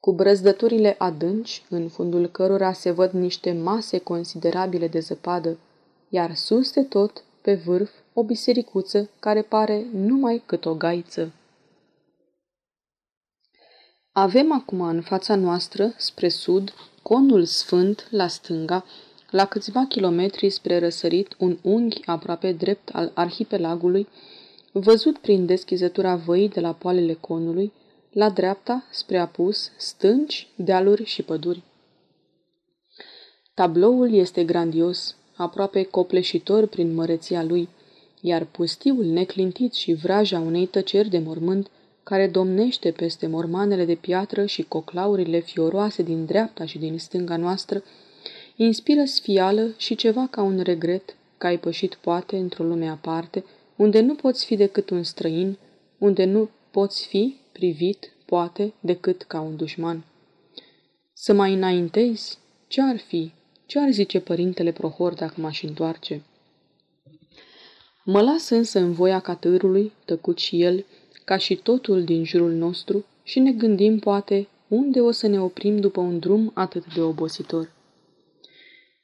cu 0.00 0.12
brăzdăturile 0.12 0.94
adânci, 0.98 1.64
în 1.68 1.88
fundul 1.88 2.26
cărora 2.26 2.72
se 2.72 2.90
văd 2.90 3.10
niște 3.10 3.52
mase 3.52 3.98
considerabile 3.98 4.88
de 4.88 4.98
zăpadă, 4.98 5.58
iar 6.14 6.34
sus 6.34 6.72
de 6.72 6.82
tot, 6.82 7.24
pe 7.40 7.54
vârf, 7.54 7.90
o 8.12 8.22
bisericuță 8.22 9.10
care 9.20 9.42
pare 9.42 9.86
numai 9.92 10.42
cât 10.46 10.64
o 10.64 10.74
gaiță. 10.74 11.32
Avem 14.12 14.52
acum 14.52 14.80
în 14.80 15.02
fața 15.02 15.34
noastră, 15.34 15.94
spre 15.96 16.28
sud, 16.28 16.72
conul 17.02 17.44
sfânt 17.44 18.06
la 18.10 18.26
stânga, 18.26 18.84
la 19.30 19.44
câțiva 19.44 19.84
kilometri 19.88 20.50
spre 20.50 20.78
răsărit, 20.78 21.34
un 21.38 21.58
unghi 21.62 22.00
aproape 22.06 22.52
drept 22.52 22.88
al 22.92 23.10
arhipelagului, 23.14 24.08
văzut 24.72 25.18
prin 25.18 25.46
deschizătura 25.46 26.16
văii 26.16 26.48
de 26.48 26.60
la 26.60 26.72
poalele 26.72 27.14
conului, 27.14 27.72
la 28.10 28.30
dreapta, 28.30 28.84
spre 28.90 29.18
apus, 29.18 29.70
stânci, 29.76 30.48
dealuri 30.56 31.04
și 31.04 31.22
păduri. 31.22 31.62
Tabloul 33.54 34.12
este 34.12 34.44
grandios, 34.44 35.16
aproape 35.34 35.82
copleșitor 35.82 36.66
prin 36.66 36.94
măreția 36.94 37.42
lui, 37.42 37.68
iar 38.20 38.44
pustiul 38.44 39.04
neclintit 39.04 39.72
și 39.72 39.92
vraja 39.92 40.38
unei 40.38 40.66
tăceri 40.66 41.08
de 41.08 41.18
mormânt, 41.18 41.70
care 42.02 42.26
domnește 42.26 42.90
peste 42.90 43.26
mormanele 43.26 43.84
de 43.84 43.94
piatră 43.94 44.46
și 44.46 44.62
coclaurile 44.62 45.40
fioroase 45.40 46.02
din 46.02 46.24
dreapta 46.24 46.64
și 46.64 46.78
din 46.78 46.98
stânga 46.98 47.36
noastră, 47.36 47.82
inspiră 48.56 49.04
sfială 49.04 49.74
și 49.76 49.94
ceva 49.94 50.28
ca 50.30 50.42
un 50.42 50.60
regret 50.60 51.16
că 51.38 51.46
ai 51.46 51.58
pășit 51.58 51.94
poate 51.94 52.36
într-o 52.36 52.64
lume 52.64 52.88
aparte, 52.88 53.44
unde 53.76 54.00
nu 54.00 54.14
poți 54.14 54.44
fi 54.44 54.56
decât 54.56 54.90
un 54.90 55.02
străin, 55.02 55.58
unde 55.98 56.24
nu 56.24 56.48
poți 56.70 57.06
fi 57.06 57.36
privit, 57.52 58.12
poate, 58.24 58.72
decât 58.80 59.22
ca 59.22 59.40
un 59.40 59.56
dușman. 59.56 60.04
Să 61.12 61.32
mai 61.32 61.54
înaintezi? 61.54 62.38
Ce 62.66 62.82
ar 62.82 62.98
fi? 62.98 63.32
Ce 63.74 63.80
ar 63.80 63.90
zice 63.90 64.20
părintele 64.20 64.72
Prohor 64.72 65.14
dacă 65.14 65.34
m-aș 65.36 65.62
întoarce? 65.62 66.22
Mă 68.04 68.20
las 68.20 68.48
însă 68.48 68.78
în 68.78 68.92
voia 68.92 69.20
catârului, 69.20 69.92
tăcut 70.04 70.38
și 70.38 70.62
el, 70.62 70.84
ca 71.24 71.36
și 71.36 71.54
totul 71.54 72.04
din 72.04 72.24
jurul 72.24 72.52
nostru, 72.52 73.04
și 73.22 73.38
ne 73.38 73.52
gândim, 73.52 73.98
poate, 73.98 74.48
unde 74.68 75.00
o 75.00 75.10
să 75.10 75.26
ne 75.26 75.40
oprim 75.40 75.78
după 75.78 76.00
un 76.00 76.18
drum 76.18 76.50
atât 76.54 76.94
de 76.94 77.00
obositor. 77.00 77.72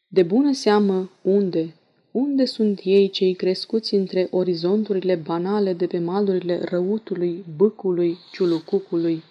De 0.09 0.22
bună 0.22 0.52
seamă, 0.52 1.11
unde, 1.22 1.74
unde 2.11 2.44
sunt 2.44 2.80
ei 2.85 3.11
cei 3.11 3.35
crescuți 3.35 3.94
între 3.94 4.28
orizonturile 4.30 5.14
banale 5.14 5.72
de 5.72 5.87
pe 5.87 5.98
malurile 5.98 6.61
răutului, 6.64 7.44
bâcului, 7.56 8.18
ciulucucului, 8.33 9.22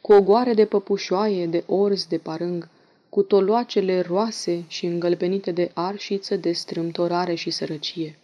cu 0.00 0.12
ogoare 0.12 0.54
de 0.54 0.64
păpușoaie, 0.64 1.46
de 1.46 1.64
orz, 1.66 2.06
de 2.06 2.18
parâng, 2.18 2.68
cu 3.08 3.22
toloacele 3.22 4.00
roase 4.00 4.64
și 4.66 4.86
îngălbenite 4.86 5.50
de 5.50 5.70
arșiță 5.74 6.36
de 6.36 6.52
strâmtorare 6.52 7.34
și 7.34 7.50
sărăcie. 7.50 8.18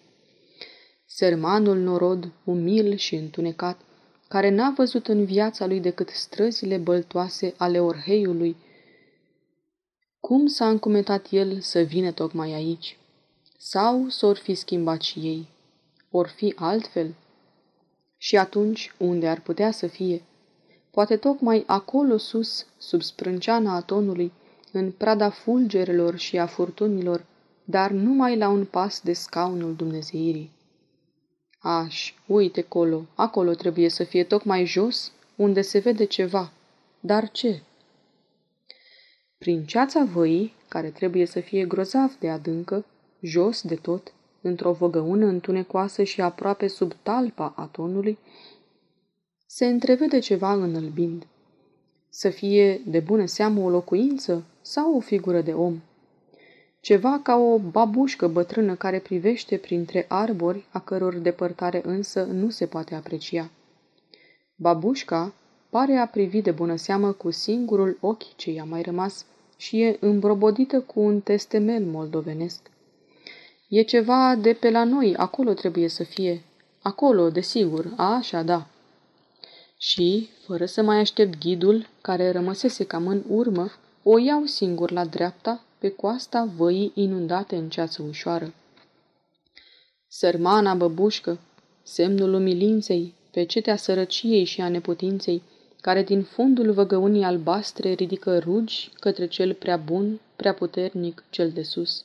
Sermanul 1.06 1.78
norod, 1.78 2.32
umil 2.44 2.96
și 2.96 3.14
întunecat, 3.14 3.80
care 4.28 4.50
n-a 4.50 4.72
văzut 4.76 5.08
în 5.08 5.24
viața 5.24 5.66
lui 5.66 5.80
decât 5.80 6.08
străzile 6.08 6.76
băltoase 6.76 7.54
ale 7.56 7.80
Orheiului, 7.80 8.56
cum 10.20 10.46
s-a 10.46 10.68
încumetat 10.68 11.26
el 11.30 11.60
să 11.60 11.80
vină 11.80 12.10
tocmai 12.10 12.52
aici? 12.52 12.98
Sau 13.58 14.08
s-or 14.08 14.36
fi 14.36 14.54
schimbat 14.54 15.00
și 15.00 15.18
ei? 15.18 15.48
Or 16.10 16.28
fi 16.28 16.52
altfel? 16.56 17.14
Și 18.16 18.36
atunci, 18.36 18.92
unde 18.98 19.28
ar 19.28 19.40
putea 19.40 19.70
să 19.70 19.86
fie? 19.86 20.22
Poate 20.90 21.16
tocmai 21.16 21.64
acolo 21.66 22.16
sus, 22.16 22.66
sub 22.78 23.02
sprânceana 23.02 23.74
atonului, 23.74 24.32
în 24.76 24.90
prada 24.90 25.30
fulgerelor 25.30 26.16
și 26.16 26.38
a 26.38 26.46
furtunilor, 26.46 27.24
dar 27.64 27.90
numai 27.90 28.36
la 28.36 28.48
un 28.48 28.64
pas 28.64 29.00
de 29.00 29.12
scaunul 29.12 29.74
Dumnezeirii. 29.74 30.50
Aș, 31.58 32.14
uite 32.26 32.62
colo, 32.62 33.06
acolo 33.14 33.52
trebuie 33.52 33.88
să 33.88 34.04
fie 34.04 34.24
tocmai 34.24 34.64
jos, 34.64 35.12
unde 35.36 35.60
se 35.60 35.78
vede 35.78 36.04
ceva. 36.04 36.52
Dar 37.00 37.30
ce? 37.30 37.62
Prin 39.38 39.64
ceața 39.64 40.04
văii, 40.04 40.54
care 40.68 40.88
trebuie 40.88 41.26
să 41.26 41.40
fie 41.40 41.64
grozav 41.64 42.16
de 42.20 42.30
adâncă, 42.30 42.84
jos 43.20 43.62
de 43.62 43.74
tot, 43.74 44.12
într-o 44.40 44.72
văgăună 44.72 45.26
întunecoasă 45.26 46.02
și 46.02 46.20
aproape 46.20 46.66
sub 46.66 46.92
talpa 47.02 47.52
atonului, 47.56 48.18
se 49.46 49.66
întrevede 49.66 50.18
ceva 50.18 50.52
înălbind. 50.52 51.26
Să 52.08 52.30
fie 52.30 52.80
de 52.86 53.00
bună 53.00 53.26
seamă 53.26 53.60
o 53.60 53.70
locuință 53.70 54.44
sau 54.66 54.96
o 54.96 55.00
figură 55.00 55.40
de 55.40 55.52
om. 55.52 55.80
Ceva 56.80 57.20
ca 57.22 57.36
o 57.36 57.58
babușcă 57.58 58.28
bătrână 58.28 58.74
care 58.74 58.98
privește 58.98 59.56
printre 59.56 60.04
arbori, 60.08 60.64
a 60.70 60.80
căror 60.80 61.14
depărtare 61.14 61.82
însă 61.84 62.22
nu 62.22 62.50
se 62.50 62.66
poate 62.66 62.94
aprecia. 62.94 63.50
Babușca 64.56 65.32
pare 65.70 65.96
a 65.96 66.06
privi 66.06 66.40
de 66.40 66.50
bună 66.50 66.76
seamă 66.76 67.12
cu 67.12 67.30
singurul 67.30 67.96
ochi 68.00 68.36
ce 68.36 68.50
i-a 68.50 68.64
mai 68.64 68.82
rămas 68.82 69.24
și 69.56 69.80
e 69.80 69.96
îmbrobodită 70.00 70.80
cu 70.80 71.00
un 71.00 71.20
testemel 71.20 71.84
moldovenesc. 71.84 72.60
E 73.68 73.82
ceva 73.82 74.34
de 74.34 74.52
pe 74.52 74.70
la 74.70 74.84
noi, 74.84 75.16
acolo 75.16 75.52
trebuie 75.52 75.88
să 75.88 76.04
fie. 76.04 76.42
Acolo, 76.82 77.30
desigur, 77.30 77.92
a, 77.96 78.14
așa, 78.14 78.42
da. 78.42 78.66
Și, 79.78 80.28
fără 80.46 80.66
să 80.66 80.82
mai 80.82 80.98
aștept 80.98 81.38
ghidul, 81.38 81.86
care 82.00 82.30
rămăsese 82.30 82.84
cam 82.84 83.06
în 83.06 83.22
urmă, 83.28 83.70
o 84.06 84.18
iau 84.18 84.44
singur 84.44 84.90
la 84.90 85.04
dreapta, 85.04 85.64
pe 85.78 85.88
coasta 85.88 86.48
văii 86.56 86.92
inundate 86.94 87.56
în 87.56 87.68
ceață 87.68 88.02
ușoară. 88.08 88.54
Sărmana 90.08 90.74
băbușcă, 90.74 91.38
semnul 91.82 92.34
umilinței, 92.34 93.14
pe 93.30 93.44
cetea 93.44 93.76
sărăciei 93.76 94.44
și 94.44 94.60
a 94.60 94.68
neputinței, 94.68 95.42
care 95.80 96.02
din 96.02 96.22
fundul 96.22 96.72
văgăunii 96.72 97.24
albastre 97.24 97.92
ridică 97.92 98.38
rugi 98.38 98.90
către 99.00 99.26
cel 99.26 99.54
prea 99.54 99.76
bun, 99.76 100.20
prea 100.36 100.54
puternic, 100.54 101.24
cel 101.30 101.50
de 101.50 101.62
sus. 101.62 102.04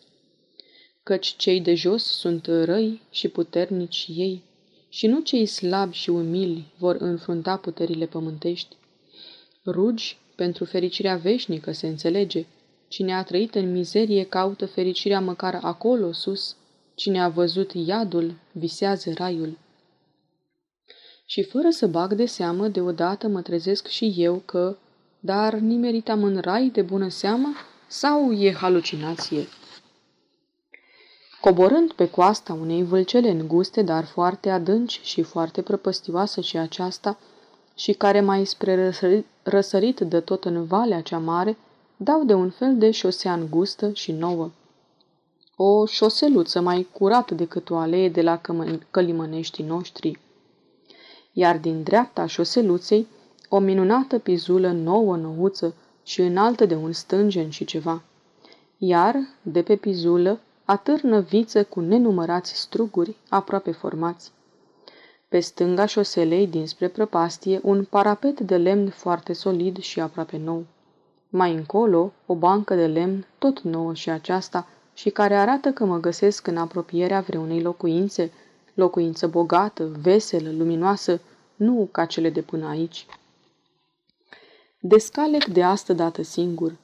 Căci 1.03 1.35
cei 1.37 1.61
de 1.61 1.73
jos 1.73 2.03
sunt 2.03 2.45
răi 2.45 3.01
și 3.09 3.27
puternici 3.27 4.05
ei, 4.15 4.43
și 4.89 5.07
nu 5.07 5.19
cei 5.19 5.45
slabi 5.45 5.95
și 5.95 6.09
umili 6.09 6.65
vor 6.77 6.95
înfrunta 6.99 7.57
puterile 7.57 8.05
pământești. 8.05 8.75
Rugi 9.65 10.17
pentru 10.39 10.65
fericirea 10.65 11.15
veșnică 11.15 11.71
se 11.71 11.87
înțelege. 11.87 12.45
Cine 12.87 13.13
a 13.15 13.23
trăit 13.23 13.55
în 13.55 13.71
mizerie 13.71 14.23
caută 14.23 14.65
fericirea 14.65 15.19
măcar 15.19 15.59
acolo 15.61 16.11
sus. 16.11 16.55
Cine 16.95 17.21
a 17.21 17.29
văzut 17.29 17.71
iadul, 17.73 18.33
visează 18.51 19.11
raiul. 19.15 19.57
Și 21.25 21.43
fără 21.43 21.69
să 21.69 21.87
bag 21.87 22.13
de 22.13 22.25
seamă, 22.25 22.67
deodată 22.67 23.27
mă 23.27 23.41
trezesc 23.41 23.87
și 23.87 24.13
eu 24.17 24.41
că, 24.45 24.77
dar 25.19 25.53
nimeritam 25.53 26.23
în 26.23 26.37
rai 26.37 26.69
de 26.73 26.81
bună 26.81 27.09
seamă 27.09 27.49
sau 27.87 28.31
e 28.31 28.53
halucinație? 28.53 29.47
Coborând 31.41 31.91
pe 31.91 32.09
coasta 32.09 32.53
unei 32.53 32.83
vâlcele 32.83 33.29
înguste, 33.29 33.81
dar 33.81 34.05
foarte 34.05 34.49
adânci 34.49 34.99
și 35.03 35.21
foarte 35.21 35.61
prăpăstioasă 35.61 36.41
și 36.41 36.57
aceasta, 36.57 37.19
și 37.79 37.93
care 37.93 38.21
mai 38.21 38.45
spre 38.45 38.83
răsărit, 38.83 39.25
răsărit 39.43 39.99
de 39.99 40.19
tot 40.19 40.45
în 40.45 40.65
valea 40.65 41.01
cea 41.01 41.17
mare, 41.17 41.57
dau 41.97 42.23
de 42.23 42.33
un 42.33 42.49
fel 42.49 42.77
de 42.77 42.91
șosea 42.91 43.33
îngustă 43.33 43.91
și 43.93 44.11
nouă. 44.11 44.51
O 45.55 45.85
șoseluță 45.85 46.61
mai 46.61 46.87
curată 46.91 47.33
decât 47.33 47.69
o 47.69 47.75
alee 47.75 48.09
de 48.09 48.21
la 48.21 48.41
călimăneștii 48.91 49.63
noștri. 49.63 50.19
Iar 51.33 51.57
din 51.57 51.83
dreapta 51.83 52.25
șoseluței, 52.25 53.07
o 53.49 53.59
minunată 53.59 54.19
pizulă 54.19 54.71
nouă 54.71 55.15
nouță 55.15 55.73
și 56.03 56.21
înaltă 56.21 56.65
de 56.65 56.75
un 56.75 56.91
stângen 56.91 57.49
și 57.49 57.65
ceva. 57.65 58.01
Iar, 58.77 59.15
de 59.41 59.61
pe 59.61 59.75
pizulă, 59.75 60.39
atârnă 60.65 61.19
viță 61.19 61.63
cu 61.63 61.79
nenumărați 61.79 62.59
struguri 62.59 63.15
aproape 63.29 63.71
formați. 63.71 64.31
Pe 65.29 65.39
stânga 65.39 65.85
șoselei 65.85 66.47
dinspre 66.47 66.87
prăpastie, 66.87 67.59
un 67.63 67.83
parapet 67.83 68.39
de 68.39 68.57
lemn 68.57 68.89
foarte 68.89 69.33
solid 69.33 69.77
și 69.77 69.99
aproape 69.99 70.37
nou. 70.37 70.65
Mai 71.29 71.53
încolo, 71.53 72.11
o 72.25 72.35
bancă 72.35 72.75
de 72.75 72.87
lemn, 72.87 73.25
tot 73.37 73.61
nouă 73.61 73.93
și 73.93 74.09
aceasta, 74.09 74.67
și 74.93 75.09
care 75.09 75.35
arată 75.35 75.71
că 75.71 75.85
mă 75.85 75.99
găsesc 75.99 76.47
în 76.47 76.57
apropierea 76.57 77.21
vreunei 77.21 77.61
locuințe, 77.61 78.31
locuință 78.73 79.27
bogată, 79.27 79.91
veselă, 80.01 80.51
luminoasă, 80.51 81.21
nu 81.55 81.89
ca 81.91 82.05
cele 82.05 82.29
de 82.29 82.41
până 82.41 82.67
aici. 82.67 83.05
Descalec 84.79 85.45
de 85.45 85.63
astă 85.63 85.93
dată 85.93 86.21
singur. 86.21 86.75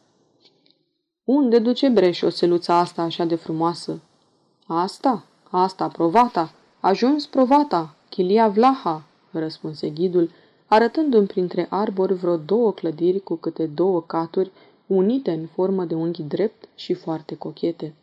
Unde 1.23 1.59
duce 1.59 1.89
breș 1.89 2.21
o 2.21 2.29
seluța 2.29 2.77
asta 2.77 3.01
așa 3.01 3.23
de 3.23 3.35
frumoasă? 3.35 3.99
Asta? 4.67 5.25
Asta, 5.49 5.87
provata. 5.87 6.51
Ajuns 6.79 7.25
provata, 7.25 7.94
chilia 8.15 8.47
Vlaha, 8.47 9.03
răspunse 9.31 9.89
ghidul, 9.89 10.29
arătându-mi 10.65 11.27
printre 11.27 11.67
arbori 11.69 12.13
vreo 12.13 12.37
două 12.37 12.73
clădiri 12.73 13.19
cu 13.19 13.35
câte 13.35 13.65
două 13.65 14.01
caturi, 14.01 14.51
unite 14.87 15.31
în 15.31 15.45
formă 15.45 15.85
de 15.85 15.93
unghi 15.93 16.23
drept 16.23 16.67
și 16.75 16.93
foarte 16.93 17.35
cochete. 17.35 17.93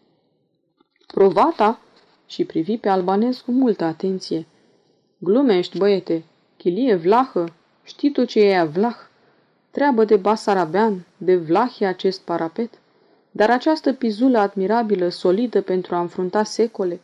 Provata? 1.06 1.80
Și 2.26 2.44
privi 2.44 2.76
pe 2.76 2.88
albanez 2.88 3.38
cu 3.38 3.50
multă 3.52 3.84
atenție. 3.84 4.46
Glumești, 5.18 5.78
băiete, 5.78 6.24
chilie 6.56 6.94
Vlahă, 6.94 7.48
știi 7.82 8.12
tu 8.12 8.24
ce 8.24 8.40
e 8.40 8.62
Vlah? 8.62 8.96
Treabă 9.70 10.04
de 10.04 10.16
Basarabean, 10.16 11.06
de 11.16 11.36
Vlahie 11.36 11.86
acest 11.86 12.20
parapet. 12.20 12.70
Dar 13.30 13.50
această 13.50 13.92
pizulă 13.92 14.38
admirabilă, 14.38 15.08
solidă 15.08 15.60
pentru 15.60 15.94
a 15.94 16.00
înfrunta 16.00 16.42
secole, 16.42 17.00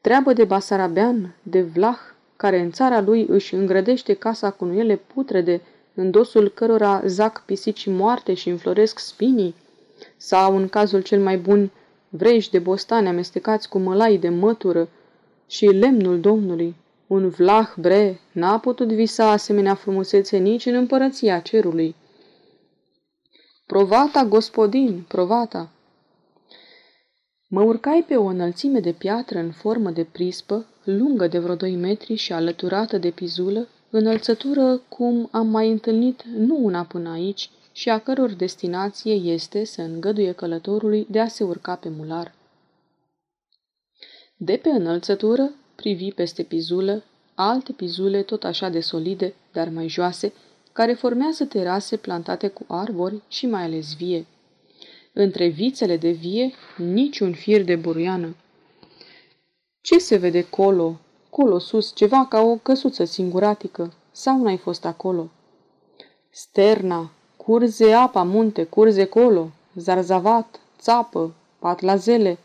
treabă 0.00 0.32
de 0.32 0.44
Basarabean, 0.44 1.34
de 1.42 1.62
Vlah, 1.62 1.98
care 2.42 2.60
în 2.60 2.70
țara 2.70 3.00
lui 3.00 3.26
își 3.28 3.54
îngrădește 3.54 4.14
casa 4.14 4.50
cu 4.50 4.64
nuiele 4.64 4.96
putrede, 4.96 5.60
în 5.94 6.10
dosul 6.10 6.48
cărora 6.48 7.02
zac 7.06 7.44
pisici 7.44 7.86
moarte 7.86 8.34
și 8.34 8.48
înfloresc 8.48 8.98
spinii, 8.98 9.54
sau, 10.16 10.56
în 10.56 10.68
cazul 10.68 11.00
cel 11.00 11.20
mai 11.20 11.38
bun, 11.38 11.70
vreși 12.08 12.50
de 12.50 12.58
bostane 12.58 13.08
amestecați 13.08 13.68
cu 13.68 13.78
mălai 13.78 14.16
de 14.16 14.28
mătură 14.28 14.88
și 15.46 15.66
lemnul 15.66 16.20
Domnului. 16.20 16.74
Un 17.06 17.28
vlah 17.28 17.68
bre 17.76 18.20
n-a 18.32 18.58
putut 18.58 18.92
visa 18.92 19.30
asemenea 19.30 19.74
frumusețe 19.74 20.36
nici 20.36 20.66
în 20.66 20.74
împărăția 20.74 21.40
cerului. 21.40 21.94
Provata, 23.66 24.24
gospodin, 24.24 25.04
provata! 25.08 25.70
Mă 27.48 27.62
urcai 27.62 28.04
pe 28.08 28.16
o 28.16 28.24
înălțime 28.24 28.80
de 28.80 28.92
piatră 28.92 29.38
în 29.38 29.50
formă 29.50 29.90
de 29.90 30.04
prispă, 30.12 30.66
lungă 30.84 31.26
de 31.26 31.38
vreo 31.38 31.54
doi 31.54 31.76
metri 31.76 32.14
și 32.14 32.32
alăturată 32.32 32.98
de 32.98 33.10
pizulă, 33.10 33.68
înălțătură 33.90 34.80
cum 34.88 35.28
am 35.30 35.46
mai 35.46 35.70
întâlnit 35.70 36.22
nu 36.22 36.58
una 36.60 36.84
până 36.84 37.10
aici 37.10 37.50
și 37.72 37.88
a 37.88 37.98
căror 37.98 38.30
destinație 38.30 39.12
este 39.12 39.64
să 39.64 39.82
îngăduie 39.82 40.32
călătorului 40.32 41.06
de 41.10 41.20
a 41.20 41.28
se 41.28 41.44
urca 41.44 41.74
pe 41.74 41.88
mular. 41.88 42.34
De 44.36 44.56
pe 44.56 44.68
înălțătură 44.68 45.50
privi 45.74 46.12
peste 46.12 46.42
pizulă 46.42 47.02
alte 47.34 47.72
pizule 47.72 48.22
tot 48.22 48.44
așa 48.44 48.68
de 48.68 48.80
solide, 48.80 49.34
dar 49.52 49.68
mai 49.68 49.88
joase, 49.88 50.32
care 50.72 50.92
formează 50.92 51.44
terase 51.44 51.96
plantate 51.96 52.48
cu 52.48 52.64
arbori 52.68 53.22
și 53.28 53.46
mai 53.46 53.62
ales 53.62 53.96
vie. 53.96 54.26
Între 55.12 55.48
vițele 55.48 55.96
de 55.96 56.10
vie, 56.10 56.52
niciun 56.76 57.32
fir 57.32 57.64
de 57.64 57.76
buruiană. 57.76 58.36
Ce 59.82 59.98
se 59.98 60.16
vede 60.16 60.42
colo, 60.42 61.00
colo 61.30 61.58
sus, 61.58 61.94
ceva 61.94 62.26
ca 62.26 62.40
o 62.40 62.56
căsuță 62.56 63.04
singuratică, 63.04 63.92
sau 64.12 64.42
n-ai 64.42 64.56
fost 64.56 64.84
acolo? 64.84 65.28
Sterna, 66.30 67.10
curze 67.36 67.92
apa 67.92 68.22
munte, 68.22 68.64
curze 68.64 69.04
colo, 69.04 69.48
zarzavat, 69.74 70.60
țapă, 70.78 71.34
patlazele, 71.58 72.38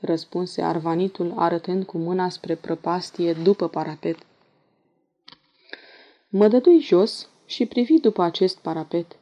răspunse 0.00 0.62
arvanitul 0.62 1.32
arătând 1.36 1.84
cu 1.84 1.98
mâna 1.98 2.28
spre 2.28 2.54
prăpastie 2.54 3.32
după 3.32 3.68
parapet. 3.68 4.16
Mă 6.28 6.48
dădui 6.48 6.80
jos 6.80 7.28
și 7.46 7.66
privi 7.66 7.98
după 8.00 8.22
acest 8.22 8.58
parapet. 8.58 9.16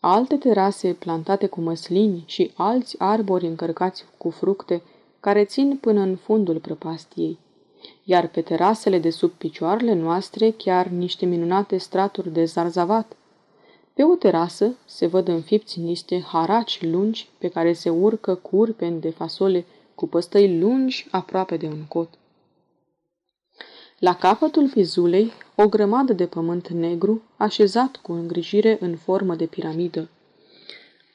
Alte 0.00 0.36
terase 0.36 0.92
plantate 0.92 1.46
cu 1.46 1.60
măslini 1.60 2.24
și 2.26 2.52
alți 2.56 2.94
arbori 2.98 3.46
încărcați 3.46 4.04
cu 4.18 4.30
fructe 4.30 4.82
care 5.20 5.44
țin 5.44 5.78
până 5.80 6.00
în 6.00 6.16
fundul 6.16 6.58
prăpastiei. 6.58 7.38
Iar 8.04 8.28
pe 8.28 8.40
terasele 8.40 8.98
de 8.98 9.10
sub 9.10 9.30
picioarele 9.30 9.94
noastre 9.94 10.50
chiar 10.50 10.86
niște 10.86 11.26
minunate 11.26 11.76
straturi 11.76 12.32
de 12.32 12.44
zarzavat. 12.44 13.16
Pe 13.94 14.04
o 14.04 14.14
terasă 14.14 14.74
se 14.84 15.06
văd 15.06 15.28
înfipți 15.28 15.80
niște 15.80 16.20
haraci 16.20 16.82
lungi 16.82 17.28
pe 17.38 17.48
care 17.48 17.72
se 17.72 17.90
urcă 17.90 18.34
curpeni 18.34 19.00
de 19.00 19.10
fasole 19.10 19.64
cu 19.94 20.08
păstăi 20.08 20.58
lungi 20.58 21.06
aproape 21.10 21.56
de 21.56 21.66
un 21.66 21.84
cot. 21.88 22.08
La 23.98 24.14
capătul 24.14 24.66
vizulei, 24.66 25.32
o 25.54 25.68
grămadă 25.68 26.12
de 26.12 26.26
pământ 26.26 26.68
negru, 26.68 27.22
așezat 27.36 27.96
cu 27.96 28.12
îngrijire 28.12 28.78
în 28.80 28.96
formă 28.96 29.34
de 29.34 29.46
piramidă. 29.46 30.08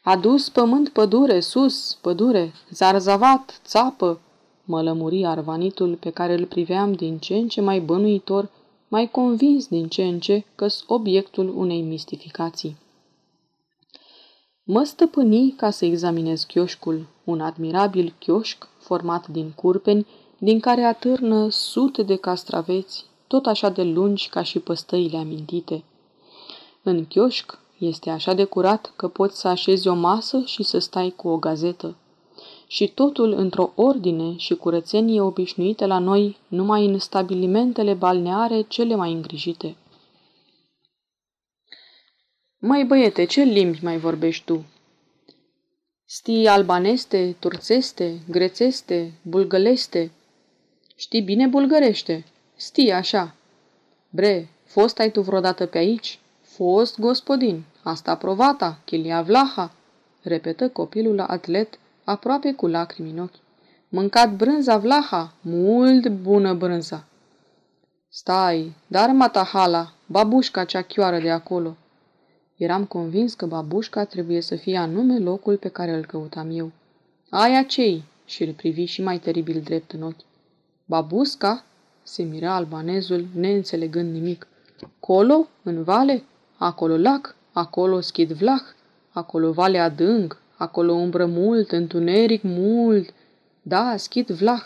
Adus 0.07 0.49
pământ 0.49 0.89
pădure, 0.89 1.39
sus, 1.39 1.97
pădure, 2.01 2.53
zarzavat, 2.69 3.61
țapă, 3.63 4.19
mă 4.63 4.81
lămuri 4.81 5.25
arvanitul 5.25 5.95
pe 5.95 6.09
care 6.09 6.33
îl 6.33 6.45
priveam 6.45 6.93
din 6.93 7.17
ce 7.17 7.35
în 7.35 7.47
ce 7.47 7.61
mai 7.61 7.79
bănuitor, 7.79 8.49
mai 8.87 9.11
convins 9.11 9.67
din 9.67 9.87
ce 9.87 10.03
în 10.03 10.19
ce 10.19 10.43
că 10.55 10.67
obiectul 10.87 11.53
unei 11.57 11.81
mistificații. 11.81 12.77
Mă 14.63 14.83
stăpâni 14.83 15.51
ca 15.57 15.69
să 15.69 15.85
examinez 15.85 16.43
chioșcul, 16.43 17.07
un 17.23 17.41
admirabil 17.41 18.13
chioșc 18.19 18.67
format 18.77 19.27
din 19.27 19.51
curpeni, 19.55 20.07
din 20.37 20.59
care 20.59 20.83
atârnă 20.83 21.49
sute 21.49 22.03
de 22.03 22.15
castraveți, 22.15 23.05
tot 23.27 23.45
așa 23.45 23.69
de 23.69 23.83
lungi 23.83 24.29
ca 24.29 24.43
și 24.43 24.59
păstăile 24.59 25.17
amintite. 25.17 25.83
În 26.83 27.05
chioșc 27.05 27.63
este 27.87 28.09
așa 28.09 28.33
de 28.33 28.43
curat 28.43 28.93
că 28.95 29.07
poți 29.07 29.39
să 29.39 29.47
așezi 29.47 29.87
o 29.87 29.93
masă 29.93 30.41
și 30.45 30.63
să 30.63 30.79
stai 30.79 31.13
cu 31.15 31.27
o 31.27 31.37
gazetă. 31.37 31.95
Și 32.67 32.87
totul 32.87 33.31
într-o 33.31 33.71
ordine 33.75 34.35
și 34.37 34.55
curățenie 34.55 35.21
obișnuite 35.21 35.85
la 35.85 35.99
noi 35.99 36.37
numai 36.47 36.85
în 36.85 36.99
stabilimentele 36.99 37.93
balneare 37.93 38.61
cele 38.61 38.95
mai 38.95 39.11
îngrijite. 39.11 39.75
Mai 42.59 42.85
băiete, 42.85 43.25
ce 43.25 43.41
limbi 43.41 43.83
mai 43.83 43.97
vorbești 43.97 44.45
tu? 44.45 44.65
Stii 46.05 46.47
albaneste, 46.47 47.35
turțeste, 47.39 48.21
grețeste, 48.29 49.19
bulgăleste, 49.23 50.11
Știi 50.97 51.21
bine 51.21 51.47
bulgărește. 51.47 52.25
Stii 52.55 52.91
așa. 52.91 53.35
Bre, 54.09 54.49
fost 54.65 54.99
ai 54.99 55.11
tu 55.11 55.21
vreodată 55.21 55.65
pe 55.65 55.77
aici? 55.77 56.19
Fost, 56.41 56.99
gospodin. 56.99 57.63
Asta 57.87 58.15
provata, 58.15 58.79
chilia 58.85 59.21
vlaha, 59.21 59.71
repetă 60.21 60.69
copilul 60.69 61.19
atlet, 61.19 61.79
aproape 62.03 62.53
cu 62.53 62.67
lacrimi 62.67 63.09
în 63.09 63.19
ochi. 63.19 63.35
Mâncat 63.89 64.35
brânza 64.35 64.77
vlaha, 64.77 65.33
mult 65.41 66.07
bună 66.07 66.53
brânza. 66.53 67.05
Stai, 68.09 68.75
dar 68.87 69.09
matahala, 69.09 69.93
babușca 70.05 70.63
cea 70.63 70.81
chioară 70.81 71.19
de 71.19 71.29
acolo. 71.29 71.75
Eram 72.55 72.85
convins 72.85 73.33
că 73.33 73.45
babușca 73.45 74.03
trebuie 74.03 74.41
să 74.41 74.55
fie 74.55 74.77
anume 74.77 75.19
locul 75.19 75.57
pe 75.57 75.69
care 75.69 75.91
îl 75.91 76.05
căutam 76.05 76.49
eu. 76.51 76.71
Aia 77.29 77.63
cei? 77.63 78.03
Și 78.25 78.43
îl 78.43 78.53
privi 78.53 78.85
și 78.85 79.01
mai 79.01 79.19
teribil 79.19 79.61
drept 79.61 79.91
în 79.91 80.01
ochi. 80.01 80.25
Babusca? 80.85 81.63
Se 82.03 82.23
mira 82.23 82.55
albanezul, 82.55 83.27
neînțelegând 83.33 84.13
nimic. 84.13 84.47
Colo? 84.99 85.47
În 85.63 85.83
vale? 85.83 86.23
Acolo 86.57 86.97
lac? 86.97 87.35
Acolo 87.55 88.01
schid 88.01 88.31
vlah? 88.31 88.61
Acolo 89.11 89.51
vale 89.51 89.79
adânc? 89.79 90.37
Acolo 90.57 90.93
umbră 90.93 91.25
mult, 91.25 91.71
întuneric 91.71 92.43
mult? 92.43 93.13
Da, 93.61 93.97
schid 93.97 94.29
vlah. 94.29 94.63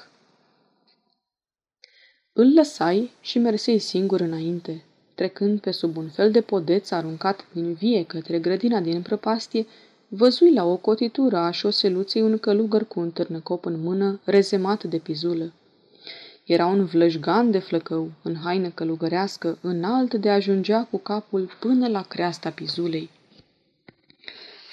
Îl 2.33 2.53
lăsai 2.53 3.11
și 3.21 3.39
mersei 3.39 3.79
singur 3.79 4.19
înainte, 4.19 4.83
trecând 5.15 5.59
pe 5.59 5.71
sub 5.71 5.97
un 5.97 6.07
fel 6.07 6.31
de 6.31 6.41
podeț 6.41 6.91
aruncat 6.91 7.45
din 7.53 7.73
vie 7.73 8.05
către 8.05 8.39
grădina 8.39 8.79
din 8.79 9.01
prăpastie, 9.01 9.65
văzui 10.07 10.53
la 10.53 10.65
o 10.65 10.75
cotitură 10.75 11.37
a 11.37 11.51
șoseluței 11.51 12.21
un 12.21 12.37
călugăr 12.37 12.87
cu 12.87 12.99
un 12.99 13.11
târnăcop 13.11 13.65
în 13.65 13.81
mână, 13.81 14.19
rezemat 14.23 14.83
de 14.83 14.97
pizulă. 14.97 15.53
Era 16.49 16.65
un 16.65 16.85
vlăjgan 16.85 17.51
de 17.51 17.59
flăcău, 17.59 18.11
în 18.21 18.35
haină 18.35 18.69
călugărească, 18.69 19.57
înalt 19.61 20.13
de 20.13 20.29
ajungea 20.29 20.87
cu 20.91 20.97
capul 20.97 21.49
până 21.59 21.87
la 21.87 22.01
creasta 22.01 22.49
pizulei. 22.49 23.09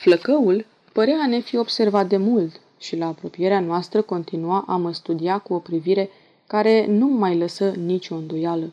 Flăcăul 0.01 0.67
părea 0.93 1.19
a 1.23 1.27
ne 1.27 1.41
fi 1.41 1.57
observat 1.57 2.09
de 2.09 2.17
mult 2.17 2.61
și 2.79 2.97
la 2.97 3.07
apropierea 3.07 3.61
noastră 3.61 4.03
continua 4.03 4.65
a 4.67 4.77
mă 4.77 4.93
studia 4.93 5.39
cu 5.39 5.55
o 5.55 5.59
privire 5.59 6.11
care 6.47 6.87
nu 6.87 7.07
mai 7.07 7.39
lăsă 7.39 7.71
nicio 7.71 8.15
îndoială. 8.15 8.73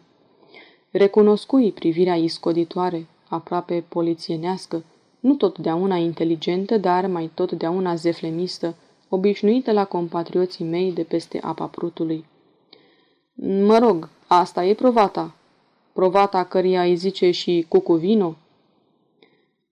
Recunoscui 0.92 1.72
privirea 1.72 2.16
iscoditoare, 2.16 3.08
aproape 3.28 3.84
polițienească, 3.90 4.84
nu 5.20 5.34
totdeauna 5.34 5.96
inteligentă, 5.96 6.78
dar 6.78 7.08
mai 7.08 7.32
totdeauna 7.34 7.96
zeflemistă, 7.96 8.76
obișnuită 9.10 9.72
la 9.72 9.86
compatrioții 9.86 10.66
mei 10.66 10.92
de 10.92 11.04
peste 11.04 11.40
apa 11.42 11.66
prutului. 11.66 12.26
Mă 13.42 13.78
rog, 13.78 14.10
asta 14.28 14.66
e 14.66 14.74
provata. 14.74 15.36
Provata 15.94 16.44
căreia 16.44 16.82
îi 16.82 16.96
zice 16.96 17.32
și 17.32 17.66
cucuvino. 17.68 18.36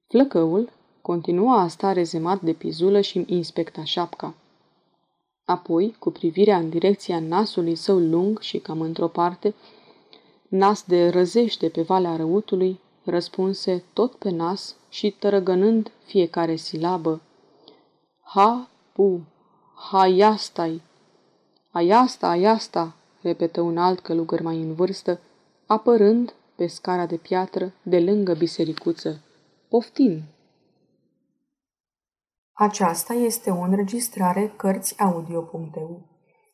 Flăcăul 0.08 0.70
continua 1.02 1.62
a 1.62 1.68
sta 1.68 1.92
rezemat 1.92 2.42
de 2.42 2.54
pizulă 2.54 3.02
și 3.02 3.24
inspecta 3.28 3.84
șapca. 3.84 4.34
Apoi, 5.46 5.96
cu 6.00 6.12
privirea 6.12 6.58
în 6.58 6.70
direcția 6.70 7.20
nasului 7.20 7.76
său 7.76 8.00
lung 8.00 8.40
și 8.40 8.58
cam 8.58 8.82
într-o 8.82 9.08
parte, 9.08 9.54
nas 10.48 10.84
de 10.84 11.10
răzește 11.10 11.70
pe 11.70 11.82
valea 11.82 12.16
răutului, 12.16 12.80
răspunse 13.04 13.84
tot 13.94 14.16
pe 14.16 14.30
nas 14.30 14.76
și 14.90 15.12
tărăgănând 15.12 15.92
fiecare 16.06 16.56
silabă. 16.56 17.22
Ha, 18.24 18.70
pu, 18.94 19.22
ha, 19.90 20.08
iastai, 20.08 20.82
aiasta, 21.72 22.28
aiasta, 22.28 22.96
repetă 23.22 23.62
un 23.62 23.78
alt 23.78 24.00
călugăr 24.00 24.42
mai 24.42 24.62
în 24.62 24.74
vârstă, 24.74 25.20
apărând 25.66 26.34
pe 26.56 26.68
scara 26.68 27.06
de 27.06 27.16
piatră 27.16 27.74
de 27.84 28.00
lângă 28.00 28.34
bisericuță. 28.34 29.22
Poftim! 29.70 30.22
Aceasta 32.54 33.14
este 33.14 33.50
o 33.50 33.62
înregistrare 33.62 34.54
Cărțiaudio.eu. 34.58 36.10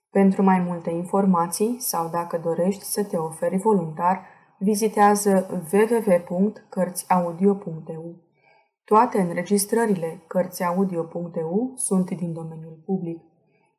Pentru 0.10 0.44
mai 0.44 0.60
multe 0.60 0.90
informații 0.90 1.76
sau 1.80 2.10
dacă 2.10 2.40
dorești 2.44 2.84
să 2.84 3.04
te 3.04 3.18
oferi 3.18 3.58
voluntar, 3.58 4.26
vizitează 4.60 5.64
www.cărțiaudio.eu. 5.72 8.16
Toate 8.84 9.22
înregistrările 9.22 10.24
Cărțiaudio.eu 10.28 11.74
sunt 11.76 12.12
din 12.12 12.34
domeniul 12.34 12.82
public. 12.86 13.27